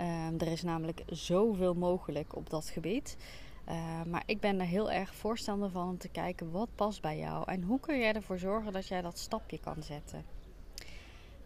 Um, 0.00 0.38
er 0.38 0.46
is 0.46 0.62
namelijk 0.62 1.02
zoveel 1.06 1.74
mogelijk 1.74 2.36
op 2.36 2.50
dat 2.50 2.68
gebied. 2.68 3.16
Uh, 3.70 4.02
maar 4.06 4.22
ik 4.26 4.40
ben 4.40 4.60
er 4.60 4.66
heel 4.66 4.90
erg 4.90 5.14
voorstander 5.14 5.70
van 5.70 5.88
om 5.88 5.98
te 5.98 6.08
kijken 6.08 6.50
wat 6.50 6.68
past 6.74 7.00
bij 7.02 7.18
jou 7.18 7.44
en 7.46 7.62
hoe 7.62 7.80
kun 7.80 7.98
jij 7.98 8.12
ervoor 8.12 8.38
zorgen 8.38 8.72
dat 8.72 8.86
jij 8.86 9.02
dat 9.02 9.18
stapje 9.18 9.58
kan 9.58 9.82
zetten. 9.82 10.24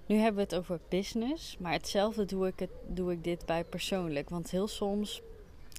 Nu 0.06 0.16
hebben 0.16 0.36
we 0.36 0.42
het 0.42 0.54
over 0.54 0.80
business, 0.88 1.58
maar 1.58 1.72
hetzelfde 1.72 2.24
doe 2.24 2.46
ik, 2.46 2.58
het, 2.58 2.70
doe 2.86 3.12
ik 3.12 3.24
dit 3.24 3.46
bij 3.46 3.64
persoonlijk. 3.64 4.30
Want 4.30 4.50
heel 4.50 4.68
soms 4.68 5.22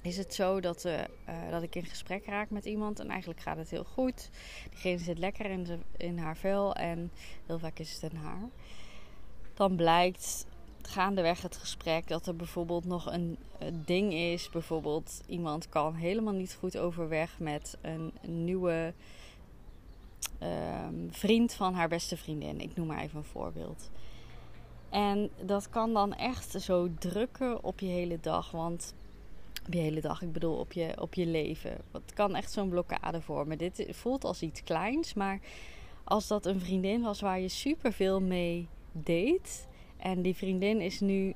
is 0.02 0.16
het 0.16 0.34
zo 0.34 0.60
dat, 0.60 0.84
uh, 0.84 0.98
uh, 0.98 1.04
dat 1.50 1.62
ik 1.62 1.74
in 1.74 1.84
gesprek 1.84 2.26
raak 2.26 2.50
met 2.50 2.64
iemand 2.64 3.00
en 3.00 3.08
eigenlijk 3.08 3.40
gaat 3.40 3.56
het 3.56 3.70
heel 3.70 3.84
goed. 3.84 4.30
Diegene 4.70 4.98
zit 4.98 5.18
lekker 5.18 5.46
in, 5.46 5.82
in 5.96 6.18
haar 6.18 6.36
vel 6.36 6.74
en 6.74 7.10
heel 7.46 7.58
vaak 7.58 7.78
is 7.78 7.92
het 7.92 8.12
een 8.12 8.18
haar. 8.18 8.48
Dan 9.54 9.76
blijkt 9.76 10.46
gaandeweg 10.88 11.42
het 11.42 11.56
gesprek 11.56 12.08
dat 12.08 12.26
er 12.26 12.36
bijvoorbeeld 12.36 12.84
nog 12.84 13.12
een, 13.12 13.38
ding 13.84 14.12
is. 14.12 14.50
Bijvoorbeeld, 14.50 15.20
iemand 15.26 15.68
kan 15.68 15.94
helemaal 15.94 16.32
niet 16.32 16.56
goed 16.60 16.78
overweg 16.78 17.38
met 17.38 17.76
een, 17.80 18.12
nieuwe 18.22 18.92
um, 20.42 21.08
vriend 21.10 21.52
van 21.52 21.74
haar 21.74 21.88
beste 21.88 22.16
vriendin. 22.16 22.60
Ik 22.60 22.76
noem 22.76 22.86
maar 22.86 23.02
even 23.02 23.18
een 23.18 23.24
voorbeeld. 23.24 23.90
En 24.90 25.30
dat 25.42 25.68
kan 25.68 25.92
dan 25.92 26.14
echt 26.14 26.62
zo 26.62 26.88
drukken 26.98 27.64
op 27.64 27.80
je 27.80 27.86
hele 27.86 28.18
dag. 28.20 28.50
Want 28.50 28.94
op 29.66 29.72
je 29.72 29.80
hele 29.80 30.00
dag, 30.00 30.22
ik 30.22 30.32
bedoel 30.32 30.56
op 30.56 30.72
je, 30.72 31.00
op 31.00 31.14
je 31.14 31.26
leven. 31.26 31.76
Het 31.92 32.12
kan 32.14 32.34
echt 32.34 32.52
zo'n 32.52 32.68
blokkade 32.68 33.20
vormen. 33.20 33.58
Dit 33.58 33.86
voelt 33.90 34.24
als 34.24 34.42
iets 34.42 34.62
kleins, 34.62 35.14
maar 35.14 35.40
als 36.04 36.26
dat 36.26 36.46
een 36.46 36.60
vriendin 36.60 37.02
was 37.02 37.20
waar 37.20 37.40
je 37.40 37.48
superveel 37.48 38.20
mee 38.20 38.68
deed 38.92 39.66
en 39.96 40.22
die 40.22 40.34
vriendin 40.34 40.80
is 40.80 41.00
nu 41.00 41.34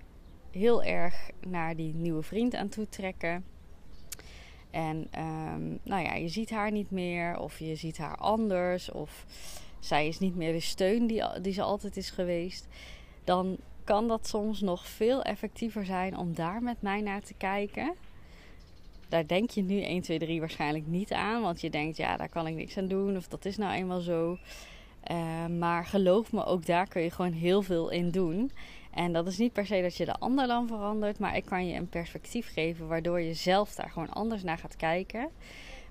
heel 0.50 0.82
erg 0.82 1.30
naar 1.46 1.76
die 1.76 1.94
nieuwe 1.94 2.22
vriend 2.22 2.54
aan 2.54 2.68
toe 2.68 2.88
trekken. 2.88 3.44
En 4.70 5.08
um, 5.18 5.78
nou 5.82 6.02
ja, 6.02 6.14
je 6.14 6.28
ziet 6.28 6.50
haar 6.50 6.72
niet 6.72 6.90
meer, 6.90 7.38
of 7.38 7.58
je 7.58 7.74
ziet 7.74 7.98
haar 7.98 8.16
anders, 8.16 8.90
of 8.90 9.26
zij 9.78 10.08
is 10.08 10.18
niet 10.18 10.36
meer 10.36 10.52
de 10.52 10.60
steun 10.60 11.06
die, 11.06 11.22
die 11.40 11.52
ze 11.52 11.62
altijd 11.62 11.96
is 11.96 12.10
geweest. 12.10 12.68
Dan 13.24 13.56
kan 13.84 14.08
dat 14.08 14.26
soms 14.26 14.60
nog 14.60 14.86
veel 14.86 15.22
effectiever 15.22 15.84
zijn 15.84 16.16
om 16.16 16.34
daar 16.34 16.62
met 16.62 16.82
mij 16.82 17.00
naar 17.00 17.22
te 17.22 17.34
kijken. 17.34 17.94
Daar 19.08 19.26
denk 19.26 19.50
je 19.50 19.62
nu 19.62 19.82
1, 19.82 20.02
2, 20.02 20.18
3 20.18 20.40
waarschijnlijk 20.40 20.86
niet 20.86 21.12
aan, 21.12 21.42
want 21.42 21.60
je 21.60 21.70
denkt, 21.70 21.96
ja, 21.96 22.16
daar 22.16 22.28
kan 22.28 22.46
ik 22.46 22.54
niks 22.54 22.76
aan 22.76 22.88
doen, 22.88 23.16
of 23.16 23.28
dat 23.28 23.44
is 23.44 23.56
nou 23.56 23.74
eenmaal 23.74 24.00
zo. 24.00 24.38
Uh, 25.10 25.46
maar 25.46 25.86
geloof 25.86 26.32
me, 26.32 26.44
ook 26.44 26.66
daar 26.66 26.88
kun 26.88 27.02
je 27.02 27.10
gewoon 27.10 27.32
heel 27.32 27.62
veel 27.62 27.90
in 27.90 28.10
doen. 28.10 28.50
En 28.90 29.12
dat 29.12 29.26
is 29.26 29.38
niet 29.38 29.52
per 29.52 29.66
se 29.66 29.82
dat 29.82 29.96
je 29.96 30.04
de 30.04 30.18
ander 30.18 30.46
dan 30.46 30.66
verandert, 30.66 31.18
maar 31.18 31.36
ik 31.36 31.44
kan 31.44 31.66
je 31.66 31.74
een 31.74 31.88
perspectief 31.88 32.52
geven 32.52 32.88
waardoor 32.88 33.20
je 33.20 33.34
zelf 33.34 33.74
daar 33.74 33.90
gewoon 33.90 34.10
anders 34.10 34.42
naar 34.42 34.58
gaat 34.58 34.76
kijken. 34.76 35.28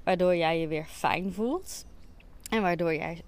Waardoor 0.04 0.36
jij 0.36 0.60
je 0.60 0.68
weer 0.68 0.86
fijn 0.86 1.34
voelt. 1.34 1.86
En 2.50 2.62
waardoor 2.62 2.94
jij 2.94 3.22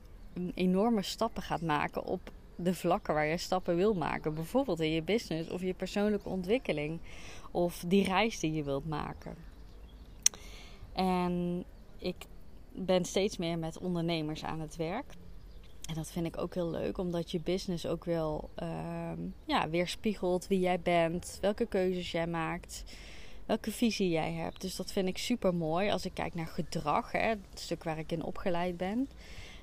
enorme 0.54 1.02
stappen 1.02 1.44
gaat 1.44 1.62
maken 1.62 2.04
op 2.04 2.32
de 2.56 2.74
vlakken 2.74 3.14
waar 3.14 3.26
je 3.26 3.38
stappen 3.38 3.76
wil 3.76 3.94
maken. 3.94 4.34
Bijvoorbeeld 4.34 4.80
in 4.80 4.92
je 4.92 5.02
business 5.02 5.50
of 5.50 5.62
je 5.62 5.74
persoonlijke 5.74 6.30
ontwikkeling. 6.30 7.00
Of 7.52 7.84
die 7.88 8.04
reis 8.04 8.40
die 8.40 8.54
je 8.54 8.64
wilt 8.64 8.88
maken. 8.88 9.36
En 10.94 11.64
ik 11.98 12.16
ben 12.72 13.06
steeds 13.06 13.38
meer 13.38 13.58
met 13.58 13.78
ondernemers 13.78 14.44
aan 14.44 14.60
het 14.60 14.76
werk. 14.76 15.14
En 15.90 15.96
dat 15.96 16.12
vind 16.12 16.26
ik 16.26 16.38
ook 16.38 16.54
heel 16.54 16.70
leuk, 16.70 16.98
omdat 16.98 17.32
je 17.32 17.40
business 17.40 17.86
ook 17.86 18.06
wel 18.06 18.50
uh, 18.64 19.12
ja, 19.46 19.70
weerspiegelt 19.70 20.48
wie 20.48 20.60
jij 20.60 20.80
bent, 20.80 21.38
welke 21.42 21.66
keuzes 21.66 22.12
jij 22.12 22.28
maakt, 22.28 22.84
welke 23.46 23.72
visie 23.72 24.10
jij 24.10 24.32
hebt. 24.34 24.62
Dus 24.62 24.76
dat 24.76 24.92
vind 24.92 25.08
ik 25.08 25.18
super 25.18 25.56
mooi. 25.56 25.90
Als 25.90 26.06
ik 26.06 26.14
kijk 26.14 26.36
naar 26.36 26.48
gedrag, 26.48 27.12
hè, 27.12 27.28
het 27.28 27.40
stuk 27.54 27.84
waar 27.84 27.98
ik 27.98 28.12
in 28.12 28.24
opgeleid 28.24 28.78
ben, 28.78 29.10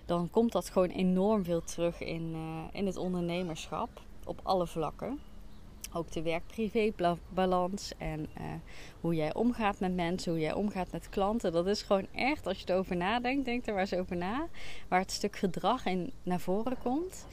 dan 0.05 0.31
komt 0.31 0.53
dat 0.53 0.71
gewoon 0.71 0.89
enorm 0.89 1.45
veel 1.45 1.63
terug 1.65 2.01
in, 2.01 2.33
uh, 2.35 2.63
in 2.73 2.87
het 2.87 2.97
ondernemerschap 2.97 4.03
op 4.25 4.41
alle 4.43 4.67
vlakken. 4.67 5.19
Ook 5.93 6.13
de 6.13 6.23
werk-privé-balans 6.23 7.93
en 7.99 8.21
uh, 8.21 8.45
hoe 9.01 9.15
jij 9.15 9.35
omgaat 9.35 9.81
met 9.81 9.95
mensen, 9.95 10.33
hoe 10.33 10.41
jij 10.41 10.53
omgaat 10.53 10.93
met 10.93 11.09
klanten. 11.09 11.53
Dat 11.53 11.67
is 11.67 11.83
gewoon 11.83 12.07
echt, 12.13 12.47
als 12.47 12.59
je 12.61 12.73
erover 12.73 12.97
nadenkt, 12.97 13.45
denk 13.45 13.67
er 13.67 13.73
maar 13.73 13.83
eens 13.83 13.95
over 13.95 14.17
na. 14.17 14.49
Waar 14.89 15.01
het 15.01 15.13
stuk 15.13 15.37
gedrag 15.37 15.87
in 15.87 16.13
naar 16.23 16.41
voren 16.41 16.79
komt. 16.83 17.27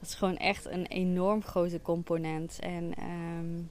Dat 0.00 0.08
is 0.08 0.14
gewoon 0.14 0.36
echt 0.36 0.64
een 0.64 0.86
enorm 0.86 1.42
grote 1.42 1.82
component. 1.82 2.58
En 2.58 2.92
um, 3.02 3.70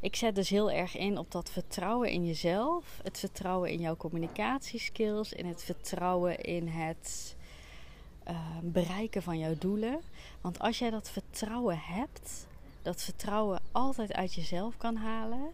ik 0.00 0.16
zet 0.16 0.34
dus 0.34 0.48
heel 0.48 0.70
erg 0.70 0.96
in 0.96 1.18
op 1.18 1.30
dat 1.30 1.50
vertrouwen 1.50 2.10
in 2.10 2.26
jezelf. 2.26 3.00
Het 3.02 3.18
vertrouwen 3.18 3.70
in 3.70 3.80
jouw 3.80 3.96
communicatieskills. 3.96 5.32
In 5.32 5.46
het 5.46 5.62
vertrouwen 5.62 6.40
in 6.40 6.68
het 6.68 7.36
uh, 8.28 8.36
bereiken 8.62 9.22
van 9.22 9.38
jouw 9.38 9.54
doelen. 9.58 10.00
Want 10.40 10.58
als 10.58 10.78
jij 10.78 10.90
dat 10.90 11.10
vertrouwen 11.10 11.78
hebt, 11.78 12.46
dat 12.82 13.02
vertrouwen 13.02 13.60
altijd 13.72 14.12
uit 14.12 14.34
jezelf 14.34 14.76
kan 14.76 14.96
halen, 14.96 15.50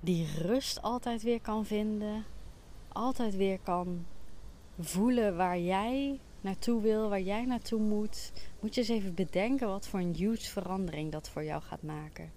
die 0.00 0.28
rust 0.38 0.82
altijd 0.82 1.22
weer 1.22 1.40
kan 1.40 1.66
vinden, 1.66 2.24
altijd 2.88 3.36
weer 3.36 3.58
kan 3.58 4.06
voelen 4.78 5.36
waar 5.36 5.58
jij 5.58 6.20
naartoe 6.40 6.82
wil, 6.82 7.08
waar 7.08 7.20
jij 7.20 7.44
naartoe 7.44 7.80
moet, 7.80 8.32
moet 8.60 8.74
je 8.74 8.80
eens 8.80 8.90
even 8.90 9.14
bedenken 9.14 9.68
wat 9.68 9.86
voor 9.86 10.00
een 10.00 10.14
huge 10.14 10.50
verandering 10.50 11.12
dat 11.12 11.28
voor 11.28 11.44
jou 11.44 11.62
gaat 11.62 11.82
maken. 11.82 12.32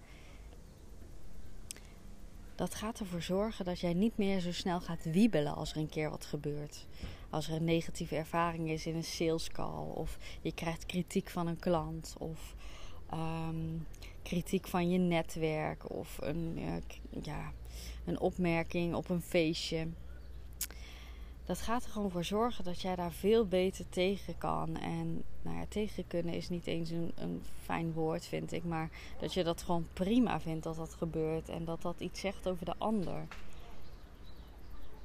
Dat 2.55 2.75
gaat 2.75 2.99
ervoor 2.99 3.21
zorgen 3.21 3.65
dat 3.65 3.79
jij 3.79 3.93
niet 3.93 4.17
meer 4.17 4.39
zo 4.39 4.51
snel 4.51 4.81
gaat 4.81 5.03
wiebelen 5.03 5.55
als 5.55 5.71
er 5.71 5.77
een 5.77 5.89
keer 5.89 6.09
wat 6.09 6.25
gebeurt. 6.25 6.85
Als 7.29 7.47
er 7.47 7.55
een 7.55 7.63
negatieve 7.63 8.15
ervaring 8.15 8.69
is 8.69 8.85
in 8.85 8.95
een 8.95 9.03
sales 9.03 9.49
call, 9.49 9.89
of 9.93 10.17
je 10.41 10.53
krijgt 10.53 10.85
kritiek 10.85 11.29
van 11.29 11.47
een 11.47 11.59
klant, 11.59 12.15
of 12.17 12.55
um, 13.13 13.87
kritiek 14.21 14.67
van 14.67 14.89
je 14.89 14.97
netwerk 14.97 15.89
of 15.91 16.17
een, 16.21 16.59
ja, 17.21 17.51
een 18.05 18.19
opmerking 18.19 18.95
op 18.95 19.09
een 19.09 19.21
feestje. 19.21 19.87
Dat 21.45 21.61
gaat 21.61 21.83
er 21.83 21.89
gewoon 21.89 22.11
voor 22.11 22.23
zorgen 22.23 22.63
dat 22.63 22.81
jij 22.81 22.95
daar 22.95 23.11
veel 23.11 23.45
beter 23.45 23.89
tegen 23.89 24.37
kan. 24.37 24.77
En 24.77 25.23
nou 25.41 25.57
ja, 25.57 25.65
tegen 25.69 26.07
kunnen 26.07 26.33
is 26.33 26.49
niet 26.49 26.67
eens 26.67 26.89
een, 26.89 27.11
een 27.15 27.43
fijn 27.63 27.93
woord, 27.93 28.25
vind 28.25 28.51
ik. 28.51 28.63
Maar 28.63 28.89
dat 29.19 29.33
je 29.33 29.43
dat 29.43 29.61
gewoon 29.61 29.87
prima 29.93 30.39
vindt 30.39 30.63
dat 30.63 30.75
dat 30.75 30.93
gebeurt. 30.93 31.49
En 31.49 31.65
dat 31.65 31.81
dat 31.81 31.99
iets 31.99 32.19
zegt 32.19 32.47
over 32.47 32.65
de 32.65 32.75
ander. 32.77 33.27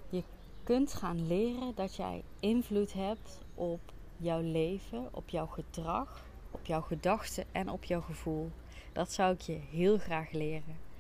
Je 0.08 0.22
kunt 0.64 0.94
gaan 0.94 1.26
leren 1.26 1.72
dat 1.74 1.96
jij 1.96 2.22
invloed 2.40 2.92
hebt 2.92 3.38
op 3.54 3.80
jouw 4.16 4.40
leven, 4.40 5.08
op 5.10 5.28
jouw 5.28 5.46
gedrag 5.46 6.24
op 6.52 6.66
jouw 6.66 6.80
gedachten 6.80 7.44
en 7.52 7.70
op 7.70 7.84
jouw 7.84 8.00
gevoel. 8.00 8.50
Dat 8.92 9.12
zou 9.12 9.34
ik 9.34 9.40
je 9.40 9.58
heel 9.70 9.98
graag 9.98 10.30
leren. 10.30 10.90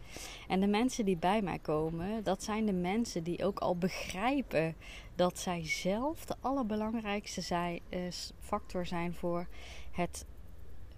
En 0.48 0.60
de 0.60 0.66
mensen 0.66 1.04
die 1.04 1.16
bij 1.16 1.42
mij 1.42 1.58
komen, 1.58 2.24
dat 2.24 2.42
zijn 2.42 2.66
de 2.66 2.72
mensen 2.72 3.22
die 3.22 3.44
ook 3.44 3.58
al 3.58 3.76
begrijpen 3.76 4.74
dat 5.14 5.38
zij 5.38 5.66
zelf 5.66 6.24
de 6.24 6.34
allerbelangrijkste 6.40 7.80
uh, 7.90 8.00
factor 8.38 8.86
zijn 8.86 9.14
voor 9.14 9.46
het 9.90 10.26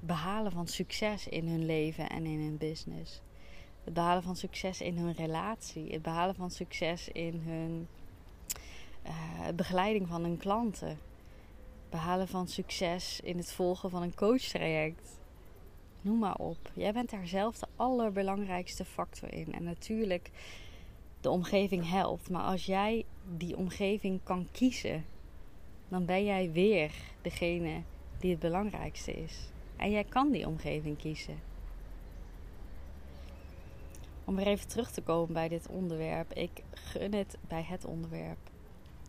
behalen 0.00 0.52
van 0.52 0.66
succes 0.66 1.28
in 1.28 1.48
hun 1.48 1.66
leven 1.66 2.08
en 2.08 2.26
in 2.26 2.40
hun 2.40 2.56
business. 2.56 3.20
Het 3.84 3.94
behalen 3.94 4.22
van 4.22 4.36
succes 4.36 4.80
in 4.80 4.96
hun 4.96 5.12
relatie. 5.12 5.92
Het 5.92 6.02
behalen 6.02 6.34
van 6.34 6.50
succes 6.50 7.08
in 7.08 7.42
hun 7.46 7.88
uh, 9.06 9.48
begeleiding 9.54 10.08
van 10.08 10.22
hun 10.22 10.36
klanten 10.36 10.98
behalen 11.94 12.28
van 12.28 12.48
succes 12.48 13.20
in 13.20 13.36
het 13.36 13.52
volgen 13.52 13.90
van 13.90 14.02
een 14.02 14.14
coachtraject. 14.14 15.18
Noem 16.00 16.18
maar 16.18 16.36
op. 16.36 16.70
Jij 16.72 16.92
bent 16.92 17.10
daar 17.10 17.26
zelf 17.26 17.58
de 17.58 17.66
allerbelangrijkste 17.76 18.84
factor 18.84 19.32
in. 19.32 19.52
En 19.52 19.62
natuurlijk, 19.62 20.30
de 21.20 21.30
omgeving 21.30 21.88
helpt. 21.88 22.30
Maar 22.30 22.42
als 22.42 22.66
jij 22.66 23.04
die 23.36 23.56
omgeving 23.56 24.20
kan 24.22 24.48
kiezen, 24.52 25.04
dan 25.88 26.04
ben 26.04 26.24
jij 26.24 26.52
weer 26.52 26.92
degene 27.22 27.82
die 28.18 28.30
het 28.30 28.40
belangrijkste 28.40 29.12
is. 29.12 29.48
En 29.76 29.90
jij 29.90 30.04
kan 30.04 30.30
die 30.30 30.46
omgeving 30.46 30.98
kiezen. 30.98 31.38
Om 34.24 34.36
weer 34.36 34.46
even 34.46 34.68
terug 34.68 34.90
te 34.90 35.02
komen 35.02 35.32
bij 35.32 35.48
dit 35.48 35.68
onderwerp. 35.68 36.32
Ik 36.32 36.62
gun 36.72 37.14
het 37.14 37.38
bij 37.48 37.62
het 37.62 37.84
onderwerp. 37.84 38.38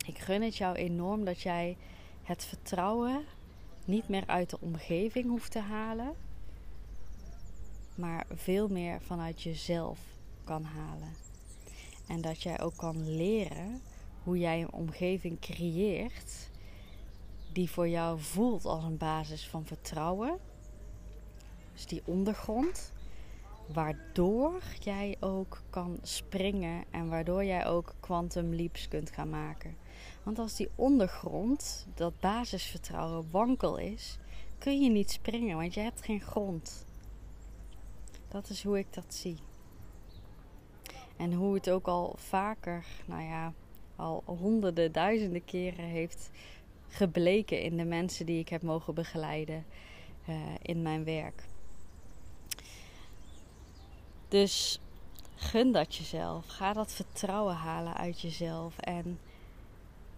Ik 0.06 0.17
gun 0.17 0.41
het 0.41 0.58
jou 0.58 0.76
enorm 0.76 1.26
dat 1.26 1.41
jij 1.41 1.78
het 2.26 2.46
vertrouwen 2.46 3.26
niet 3.86 4.08
meer 4.08 4.24
uit 4.28 4.50
de 4.50 4.58
omgeving 4.60 5.30
hoeft 5.30 5.52
te 5.52 5.60
halen, 5.60 6.14
maar 7.96 8.26
veel 8.34 8.68
meer 8.68 9.02
vanuit 9.02 9.42
jezelf 9.42 10.00
kan 10.44 10.64
halen. 10.64 11.14
En 12.08 12.22
dat 12.22 12.42
jij 12.44 12.62
ook 12.62 12.78
kan 12.78 13.16
leren 13.16 13.82
hoe 14.24 14.38
jij 14.38 14.62
een 14.62 14.74
omgeving 14.74 15.40
creëert 15.40 16.50
die 17.54 17.70
voor 17.70 17.90
jou 17.90 18.20
voelt 18.20 18.66
als 18.66 18.84
een 18.84 18.98
basis 18.98 19.48
van 19.48 19.66
vertrouwen. 19.66 20.38
Dus 21.74 21.86
die 21.86 22.02
ondergrond, 22.06 22.92
waardoor 23.74 24.62
jij 24.80 25.16
ook 25.20 25.62
kan 25.70 26.00
springen 26.02 26.84
en 26.92 27.10
waardoor 27.10 27.44
jij 27.46 27.66
ook 27.66 27.94
quantum 28.00 28.54
leaps 28.54 28.88
kunt 28.88 29.12
gaan 29.12 29.30
maken. 29.30 29.76
Want 30.24 30.40
als 30.40 30.56
die 30.56 30.70
ondergrond, 30.76 31.88
dat 31.94 32.20
basisvertrouwen, 32.20 33.28
wankel 33.32 33.78
is, 33.78 34.18
kun 34.58 34.82
je 34.82 34.90
niet 34.90 35.12
springen, 35.12 35.58
want 35.58 35.74
je 35.74 35.80
hebt 35.80 36.02
geen 36.02 36.22
grond. 36.22 36.86
Dat 38.28 38.50
is 38.50 38.64
hoe 38.64 38.78
ik 38.78 38.94
dat 38.94 39.14
zie. 39.14 39.38
En 41.18 41.34
hoe 41.34 41.54
het 41.54 41.70
ook 41.70 41.88
al 41.88 42.16
vaker, 42.18 42.86
nou 43.06 43.24
ja, 43.24 43.54
al 43.96 44.24
honderden, 44.26 44.92
duizenden 44.92 45.46
keren 45.46 45.86
heeft 45.86 46.30
gebleken 46.88 47.62
in 47.62 47.78
de 47.78 47.86
mensen 47.86 48.26
die 48.26 48.40
ik 48.40 48.50
heb 48.50 48.62
mogen 48.62 48.94
begeleiden 48.94 49.66
uh, 50.30 50.36
in 50.62 50.82
mijn 50.82 51.04
werk. 51.04 51.44
Dus 54.28 54.80
gun 55.36 55.72
dat 55.72 55.96
jezelf. 55.96 56.48
Ga 56.48 56.74
dat 56.74 56.94
vertrouwen 56.94 57.56
halen 57.56 57.94
uit 57.96 58.22
jezelf. 58.22 58.78
En 58.78 59.20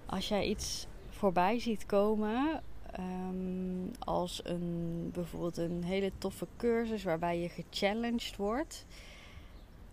als 0.08 0.28
jij 0.28 0.46
iets 0.46 0.88
voorbij 1.10 1.60
ziet 1.60 1.86
komen, 1.86 2.63
um, 3.00 3.91
als 4.00 4.41
een, 4.43 5.10
bijvoorbeeld 5.13 5.58
een 5.58 5.84
hele 5.84 6.12
toffe 6.17 6.48
cursus 6.58 7.04
waarbij 7.04 7.39
je 7.39 7.50
gechallenged 7.50 8.36
wordt, 8.36 8.86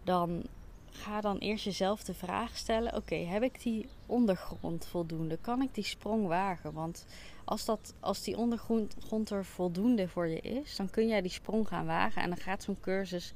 dan 0.04 0.42
ga 0.90 1.20
dan 1.20 1.38
eerst 1.38 1.64
jezelf 1.64 2.04
de 2.04 2.14
vraag 2.14 2.56
stellen: 2.56 2.96
oké, 2.96 3.14
heb 3.14 3.42
ik 3.42 3.62
die 3.62 3.88
ondergrond 4.06 4.86
voldoende? 4.86 5.38
Kan 5.40 5.62
ik 5.62 5.74
die 5.74 5.84
sprong 5.84 6.26
wagen? 6.26 6.72
Want 6.72 7.06
als, 7.44 7.64
dat, 7.64 7.94
als 8.00 8.22
die 8.22 8.36
ondergrond 8.36 9.30
er 9.30 9.44
voldoende 9.44 10.08
voor 10.08 10.26
je 10.26 10.40
is, 10.40 10.76
dan 10.76 10.90
kun 10.90 11.08
jij 11.08 11.22
die 11.22 11.30
sprong 11.30 11.68
gaan 11.68 11.86
wagen 11.86 12.22
en 12.22 12.28
dan 12.28 12.38
gaat 12.38 12.62
zo'n 12.62 12.80
cursus 12.80 13.32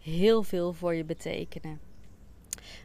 heel 0.00 0.42
veel 0.42 0.72
voor 0.72 0.94
je 0.94 1.04
betekenen. 1.04 1.80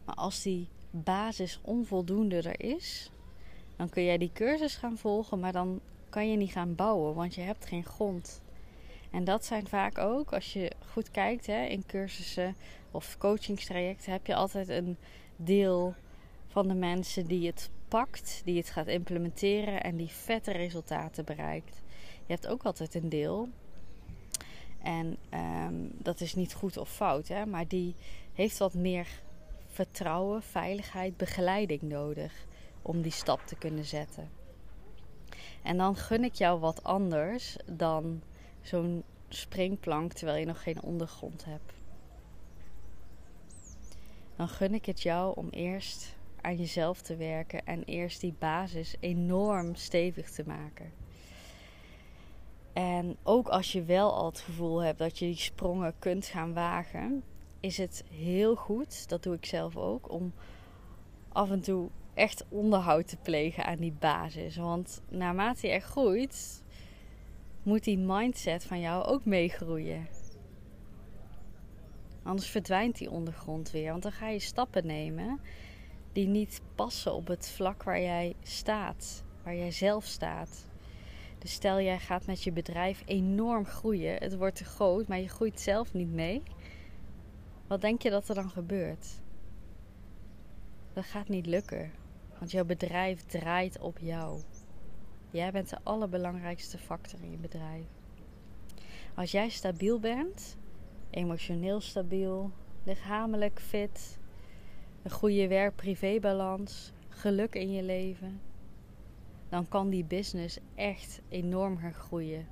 Maar 0.05 0.15
als 0.15 0.41
die 0.41 0.67
basis 0.91 1.60
onvoldoende 1.62 2.41
er 2.41 2.62
is, 2.75 3.12
dan 3.75 3.89
kun 3.89 4.03
jij 4.03 4.17
die 4.17 4.31
cursus 4.33 4.75
gaan 4.75 4.97
volgen, 4.97 5.39
maar 5.39 5.51
dan 5.51 5.79
kan 6.09 6.29
je 6.29 6.38
niet 6.38 6.51
gaan 6.51 6.75
bouwen, 6.75 7.15
want 7.15 7.35
je 7.35 7.41
hebt 7.41 7.65
geen 7.65 7.85
grond. 7.85 8.41
En 9.11 9.23
dat 9.23 9.45
zijn 9.45 9.67
vaak 9.67 9.97
ook, 9.97 10.33
als 10.33 10.53
je 10.53 10.71
goed 10.91 11.11
kijkt 11.11 11.45
hè, 11.45 11.65
in 11.65 11.85
cursussen 11.85 12.55
of 12.91 13.17
coachingstrajecten, 13.17 14.11
heb 14.11 14.27
je 14.27 14.35
altijd 14.35 14.69
een 14.69 14.97
deel 15.35 15.93
van 16.47 16.67
de 16.67 16.73
mensen 16.73 17.25
die 17.25 17.47
het 17.47 17.69
pakt, 17.88 18.41
die 18.45 18.57
het 18.57 18.69
gaat 18.69 18.88
implementeren 18.88 19.83
en 19.83 19.95
die 19.95 20.09
vette 20.09 20.51
resultaten 20.51 21.25
bereikt. 21.25 21.81
Je 22.25 22.33
hebt 22.33 22.47
ook 22.47 22.63
altijd 22.63 22.95
een 22.95 23.09
deel, 23.09 23.49
en 24.81 25.17
um, 25.33 25.91
dat 25.97 26.21
is 26.21 26.35
niet 26.35 26.53
goed 26.53 26.77
of 26.77 26.89
fout, 26.89 27.27
hè, 27.27 27.45
maar 27.45 27.67
die 27.67 27.95
heeft 28.33 28.57
wat 28.57 28.73
meer 28.73 29.07
vertrouwen, 29.67 30.43
veiligheid, 30.43 31.17
begeleiding 31.17 31.81
nodig 31.81 32.45
om 32.85 33.01
die 33.01 33.11
stap 33.11 33.41
te 33.45 33.55
kunnen 33.55 33.85
zetten. 33.85 34.29
En 35.61 35.77
dan 35.77 35.95
gun 35.95 36.23
ik 36.23 36.33
jou 36.33 36.59
wat 36.59 36.83
anders 36.83 37.57
dan 37.65 38.21
zo'n 38.61 39.03
springplank 39.29 40.13
terwijl 40.13 40.39
je 40.39 40.45
nog 40.45 40.63
geen 40.63 40.81
ondergrond 40.81 41.45
hebt. 41.45 41.73
Dan 44.35 44.47
gun 44.47 44.73
ik 44.73 44.85
het 44.85 45.01
jou 45.01 45.35
om 45.35 45.49
eerst 45.49 46.15
aan 46.41 46.55
jezelf 46.55 47.01
te 47.01 47.15
werken 47.15 47.65
en 47.65 47.83
eerst 47.83 48.21
die 48.21 48.35
basis 48.39 48.95
enorm 48.99 49.75
stevig 49.75 50.31
te 50.31 50.43
maken. 50.45 50.91
En 52.73 53.17
ook 53.23 53.47
als 53.47 53.71
je 53.71 53.83
wel 53.83 54.13
al 54.13 54.25
het 54.25 54.39
gevoel 54.39 54.79
hebt 54.79 54.99
dat 54.99 55.19
je 55.19 55.25
die 55.25 55.37
sprongen 55.37 55.93
kunt 55.99 56.25
gaan 56.25 56.53
wagen, 56.53 57.23
is 57.59 57.77
het 57.77 58.03
heel 58.09 58.55
goed, 58.55 59.09
dat 59.09 59.23
doe 59.23 59.35
ik 59.35 59.45
zelf 59.45 59.77
ook, 59.77 60.11
om 60.11 60.33
af 61.31 61.51
en 61.51 61.61
toe 61.61 61.89
echt 62.15 62.45
onderhoud 62.49 63.08
te 63.08 63.17
plegen 63.17 63.65
aan 63.65 63.78
die 63.78 63.95
basis. 63.99 64.56
Want 64.56 65.01
naarmate 65.10 65.67
je 65.67 65.73
echt 65.73 65.89
groeit, 65.89 66.63
moet 67.63 67.84
die 67.84 67.97
mindset 67.97 68.63
van 68.63 68.80
jou 68.80 69.04
ook 69.04 69.25
meegroeien. 69.25 70.08
Anders 72.23 72.49
verdwijnt 72.49 72.97
die 72.97 73.12
ondergrond 73.12 73.71
weer. 73.71 73.91
Want 73.91 74.04
dan 74.04 74.12
ga 74.12 74.28
je 74.28 74.39
stappen 74.39 74.86
nemen 74.86 75.39
die 76.15 76.28
niet 76.28 76.62
passen 76.75 77.13
op 77.13 77.28
het 77.28 77.49
vlak 77.49 77.84
waar 77.84 78.01
jij 78.01 78.36
staat, 78.43 79.23
waar 79.43 79.56
jij 79.56 79.71
zelf 79.71 80.06
staat. 80.06 80.65
Dus 81.38 81.51
stel 81.51 81.82
jij 81.82 81.99
gaat 81.99 82.25
met 82.25 82.43
je 82.43 82.51
bedrijf 82.51 83.04
enorm 83.06 83.65
groeien, 83.65 84.15
het 84.15 84.36
wordt 84.36 84.56
te 84.56 84.65
groot, 84.65 85.08
maar 85.08 85.19
je 85.19 85.30
groeit 85.30 85.60
zelf 85.60 85.93
niet 85.93 86.13
mee. 86.13 86.43
Wat 87.67 87.82
denk 87.82 88.01
je 88.01 88.10
dat 88.10 88.30
er 88.30 88.36
dan 88.36 88.49
gebeurt? 88.49 89.08
Dat 90.93 91.06
gaat 91.06 91.28
niet 91.28 91.45
lukken, 91.45 91.91
want 92.45 92.58
jouw 92.58 92.65
bedrijf 92.65 93.25
draait 93.25 93.79
op 93.79 93.99
jou. 93.99 94.41
Jij 95.29 95.51
bent 95.51 95.69
de 95.69 95.77
allerbelangrijkste 95.84 96.77
factor 96.77 97.19
in 97.21 97.31
je 97.31 97.38
bedrijf. 97.38 97.86
Als 99.15 99.31
jij 99.31 99.49
stabiel 99.49 99.99
bent, 99.99 100.58
emotioneel 101.10 101.81
stabiel, 101.81 102.51
lichamelijk 102.84 103.60
fit, 103.60 104.19
een 105.03 105.12
goede 105.12 105.47
werk-privébalans, 105.47 106.91
geluk 107.10 107.55
in 107.55 107.71
je 107.71 107.84
leven, 107.84 108.41
dan 109.49 109.67
kan 109.67 109.89
die 109.89 110.05
business 110.05 110.60
echt 110.75 111.21
enorm 111.29 111.77
gaan 111.77 111.93
groeien. 111.93 112.47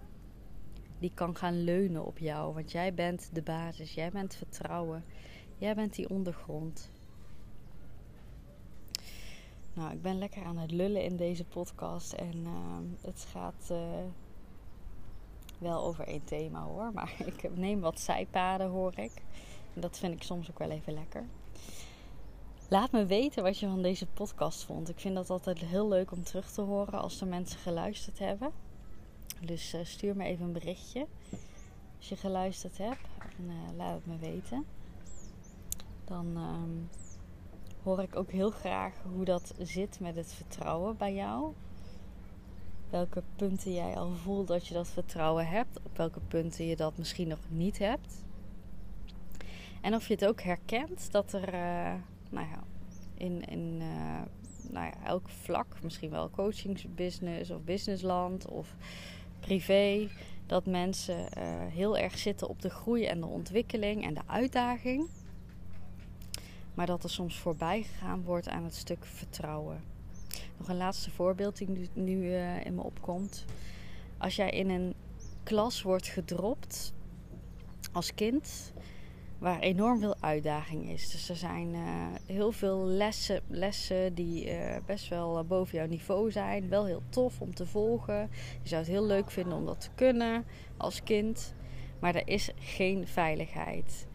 Die 1.00 1.12
kan 1.14 1.36
gaan 1.36 1.64
leunen 1.64 2.06
op 2.06 2.18
jou, 2.18 2.54
want 2.54 2.72
jij 2.72 2.94
bent 2.94 3.30
de 3.34 3.42
basis, 3.42 3.94
jij 3.94 4.12
bent 4.12 4.36
vertrouwen, 4.36 5.04
jij 5.58 5.76
bent 5.76 5.96
die 5.96 6.10
ondergrond. 6.10 6.92
Nou, 9.74 9.92
ik 9.92 10.02
ben 10.02 10.18
lekker 10.18 10.44
aan 10.44 10.58
het 10.58 10.72
lullen 10.72 11.04
in 11.04 11.16
deze 11.16 11.44
podcast 11.44 12.14
en 12.14 12.38
uh, 12.38 12.52
het 13.02 13.26
gaat 13.32 13.70
uh, 13.72 13.78
wel 15.58 15.84
over 15.84 16.08
één 16.08 16.24
thema 16.24 16.64
hoor, 16.64 16.92
maar 16.94 17.14
ik 17.26 17.56
neem 17.56 17.80
wat 17.80 18.00
zijpaden 18.00 18.70
hoor 18.70 18.98
ik. 18.98 19.12
En 19.74 19.82
dat 19.82 19.98
vind 19.98 20.14
ik 20.14 20.24
soms 20.24 20.50
ook 20.50 20.60
wel 20.60 20.70
even 20.70 20.94
lekker. 20.94 21.26
Laat 22.70 22.92
me 22.92 23.06
weten 23.06 23.44
wat 23.44 23.60
je 23.60 23.68
van 23.68 23.82
deze 23.82 24.06
podcast 24.06 24.64
vond. 24.64 24.90
Ik 24.90 25.00
vind 25.00 25.16
dat 25.16 25.30
altijd 25.30 25.60
heel 25.60 25.88
leuk 25.88 26.12
om 26.12 26.24
terug 26.24 26.52
te 26.52 26.62
horen 26.62 27.02
als 27.02 27.22
er 27.22 27.28
mensen 27.28 27.60
geluisterd 27.60 28.20
hebben. 28.20 28.52
Dus 29.42 29.74
uh, 29.74 29.82
stuur 29.84 30.16
me 30.16 30.24
even 30.24 30.46
een 30.46 30.54
berichtje 30.54 31.08
als 31.98 32.10
je 32.10 32.16
geluisterd 32.16 32.78
hebt. 32.78 33.08
En 33.38 33.46
uh, 33.46 33.78
laat 33.78 33.94
het 33.94 34.06
me 34.06 34.18
weten. 34.18 34.66
Dan 36.06 36.38
um, 36.38 36.90
hoor 37.84 38.02
ik 38.02 38.16
ook 38.16 38.32
heel 38.32 38.50
graag 38.50 38.94
hoe 39.14 39.26
dat 39.26 39.54
zit 39.58 40.00
met 40.00 40.16
het 40.16 40.34
vertrouwen 40.34 40.98
bij 40.98 41.14
jou. 41.14 41.54
Welke 42.90 43.24
punten 43.36 43.74
jij 43.74 43.96
al 43.96 44.12
voelt 44.12 44.48
dat 44.48 44.68
je 44.68 44.74
dat 44.74 44.88
vertrouwen 44.88 45.48
hebt. 45.48 45.80
Op 45.84 45.98
welke 45.98 46.20
punten 46.20 46.66
je 46.66 46.76
dat 46.76 46.98
misschien 46.98 47.28
nog 47.28 47.40
niet 47.50 47.78
hebt. 47.78 48.24
En 49.82 49.96
of 49.96 50.08
je 50.08 50.14
het 50.14 50.26
ook 50.26 50.42
herkent 50.42 51.12
dat 51.12 51.34
er 51.34 51.54
uh, 51.54 51.94
nou 52.30 52.48
ja, 52.48 52.64
in, 53.14 53.46
in 53.46 53.82
uh, 53.82 54.22
nou 54.70 54.86
ja, 54.86 54.94
elk 55.06 55.30
vlak, 55.30 55.78
misschien 55.82 56.10
wel 56.10 56.30
coachingsbusiness 56.30 57.50
of 57.50 57.62
businessland 57.62 58.48
of 58.48 58.76
privé, 59.40 60.10
dat 60.46 60.66
mensen 60.66 61.18
uh, 61.20 61.44
heel 61.68 61.98
erg 61.98 62.18
zitten 62.18 62.50
op 62.50 62.62
de 62.62 62.70
groei 62.70 63.06
en 63.06 63.20
de 63.20 63.26
ontwikkeling 63.26 64.06
en 64.06 64.14
de 64.14 64.22
uitdaging. 64.26 65.10
Maar 66.74 66.86
dat 66.86 67.04
er 67.04 67.10
soms 67.10 67.40
voorbij 67.40 67.84
gegaan 67.84 68.24
wordt 68.24 68.50
aan 68.50 68.64
het 68.64 68.76
stuk 68.76 69.06
vertrouwen. 69.06 69.84
Nog 70.58 70.68
een 70.68 70.78
laatste 70.78 71.12
voorbeeld 71.12 71.58
die 71.58 71.70
nu, 71.70 71.88
nu 71.94 72.16
uh, 72.16 72.66
in 72.66 72.76
me 72.76 72.82
opkomt. 72.82 73.46
Als 74.18 74.36
jij 74.36 74.50
in 74.50 74.70
een 74.70 74.94
klas 75.44 75.82
wordt 75.82 76.08
gedropt 76.08 76.94
als 77.92 78.14
kind, 78.14 78.74
waar 79.38 79.60
enorm 79.60 80.00
veel 80.00 80.16
uitdaging 80.20 80.90
is. 80.90 81.12
Dus 81.12 81.30
er 81.30 81.36
zijn 81.36 81.74
uh, 81.74 81.82
heel 82.26 82.52
veel 82.52 82.86
lessen, 82.86 83.42
lessen 83.48 84.14
die 84.14 84.52
uh, 84.52 84.76
best 84.86 85.08
wel 85.08 85.44
boven 85.44 85.78
jouw 85.78 85.88
niveau 85.88 86.32
zijn. 86.32 86.70
Wel 86.70 86.86
heel 86.86 87.04
tof 87.10 87.42
om 87.42 87.56
te 87.56 87.66
volgen. 87.66 88.30
Je 88.62 88.70
zou 88.70 88.82
het 88.82 88.92
heel 88.92 89.06
leuk 89.06 89.32
vinden 89.32 89.58
om 89.58 89.66
dat 89.66 89.82
te 89.82 89.90
kunnen 89.96 90.46
als 90.78 91.04
kind. 91.04 91.54
Maar 92.00 92.16
er 92.16 92.28
is 92.28 92.52
geen 92.60 93.08
veiligheid. 93.08 94.08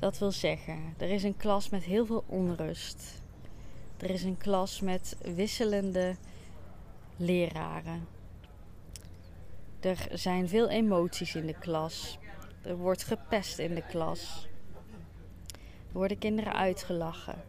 Dat 0.00 0.18
wil 0.18 0.32
zeggen, 0.32 0.94
er 0.98 1.08
is 1.08 1.22
een 1.22 1.36
klas 1.36 1.68
met 1.68 1.82
heel 1.82 2.06
veel 2.06 2.24
onrust. 2.26 3.22
Er 3.96 4.10
is 4.10 4.22
een 4.22 4.36
klas 4.36 4.80
met 4.80 5.16
wisselende 5.34 6.16
leraren. 7.16 8.06
Er 9.80 10.08
zijn 10.12 10.48
veel 10.48 10.68
emoties 10.68 11.34
in 11.34 11.46
de 11.46 11.58
klas. 11.58 12.18
Er 12.62 12.76
wordt 12.76 13.04
gepest 13.04 13.58
in 13.58 13.74
de 13.74 13.86
klas. 13.86 14.48
Er 15.52 15.92
worden 15.92 16.18
kinderen 16.18 16.52
uitgelachen. 16.52 17.42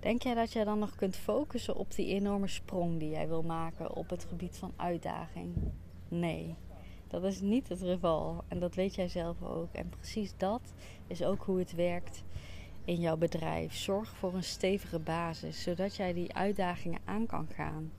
Denk 0.00 0.22
jij 0.22 0.34
dat 0.34 0.52
jij 0.52 0.64
dan 0.64 0.78
nog 0.78 0.94
kunt 0.94 1.16
focussen 1.16 1.76
op 1.76 1.94
die 1.94 2.06
enorme 2.06 2.48
sprong 2.48 2.98
die 2.98 3.10
jij 3.10 3.28
wil 3.28 3.42
maken 3.42 3.94
op 3.94 4.10
het 4.10 4.24
gebied 4.24 4.56
van 4.56 4.72
uitdaging? 4.76 5.54
Nee, 6.08 6.54
dat 7.08 7.24
is 7.24 7.40
niet 7.40 7.68
het 7.68 7.80
geval. 7.80 8.44
En 8.48 8.58
dat 8.58 8.74
weet 8.74 8.94
jij 8.94 9.08
zelf 9.08 9.42
ook. 9.42 9.72
En 9.72 9.88
precies 9.88 10.34
dat 10.36 10.72
is 11.06 11.22
ook 11.22 11.42
hoe 11.42 11.58
het 11.58 11.74
werkt 11.74 12.24
in 12.84 13.00
jouw 13.00 13.16
bedrijf. 13.16 13.74
Zorg 13.74 14.16
voor 14.16 14.34
een 14.34 14.44
stevige 14.44 14.98
basis, 14.98 15.62
zodat 15.62 15.96
jij 15.96 16.12
die 16.12 16.34
uitdagingen 16.34 17.00
aan 17.04 17.26
kan 17.26 17.48
gaan. 17.54 17.92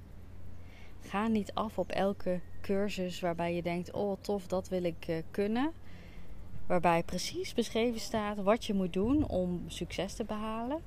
Ga 1.02 1.28
niet 1.28 1.54
af 1.54 1.78
op 1.78 1.90
elke 1.90 2.40
cursus 2.62 3.20
waarbij 3.20 3.56
je 3.56 3.62
denkt: 3.62 3.92
oh 3.92 4.18
tof, 4.22 4.48
dat 4.48 4.70
wil 4.70 4.84
ik 4.84 5.08
uh, 5.08 5.18
kunnen. 5.32 5.72
Waarbij 6.66 7.04
precies 7.04 7.54
beschreven 7.54 8.00
staat 8.00 8.38
wat 8.38 8.66
je 8.66 8.74
moet 8.74 8.94
doen 8.94 9.28
om 9.28 9.64
succes 9.68 10.14
te 10.14 10.24
behalen. 10.24 10.82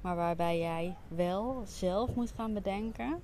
Maar 0.00 0.16
waarbij 0.16 0.58
jij 0.58 0.96
wel 1.08 1.62
zelf 1.66 2.14
moet 2.14 2.32
gaan 2.32 2.54
bedenken 2.54 3.20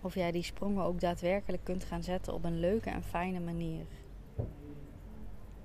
of 0.00 0.14
jij 0.14 0.32
die 0.32 0.42
sprongen 0.42 0.84
ook 0.84 1.00
daadwerkelijk 1.00 1.64
kunt 1.64 1.84
gaan 1.84 2.02
zetten 2.02 2.34
op 2.34 2.44
een 2.44 2.60
leuke 2.60 2.90
en 2.90 3.02
fijne 3.02 3.40
manier. 3.40 3.84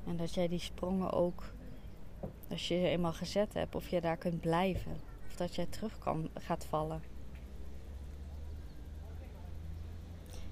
En 0.05 0.17
dat 0.17 0.33
jij 0.33 0.47
die 0.47 0.59
sprongen 0.59 1.11
ook, 1.11 1.53
als 2.49 2.67
je 2.67 2.79
ze 2.79 2.87
eenmaal 2.87 3.13
gezet 3.13 3.53
hebt, 3.53 3.75
of 3.75 3.89
je 3.89 4.01
daar 4.01 4.17
kunt 4.17 4.41
blijven. 4.41 4.97
Of 5.27 5.35
dat 5.35 5.55
jij 5.55 5.65
terug 5.65 5.97
kan, 5.97 6.29
gaat 6.33 6.65
vallen. 6.65 7.01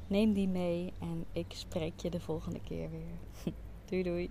Neem 0.08 0.34
die 0.34 0.48
mee 0.48 0.94
en 1.00 1.26
ik 1.32 1.46
spreek 1.50 2.00
je 2.00 2.10
de 2.10 2.20
volgende 2.20 2.62
keer 2.62 2.90
weer. 2.90 3.54
doei 3.90 4.04
doei. 4.04 4.30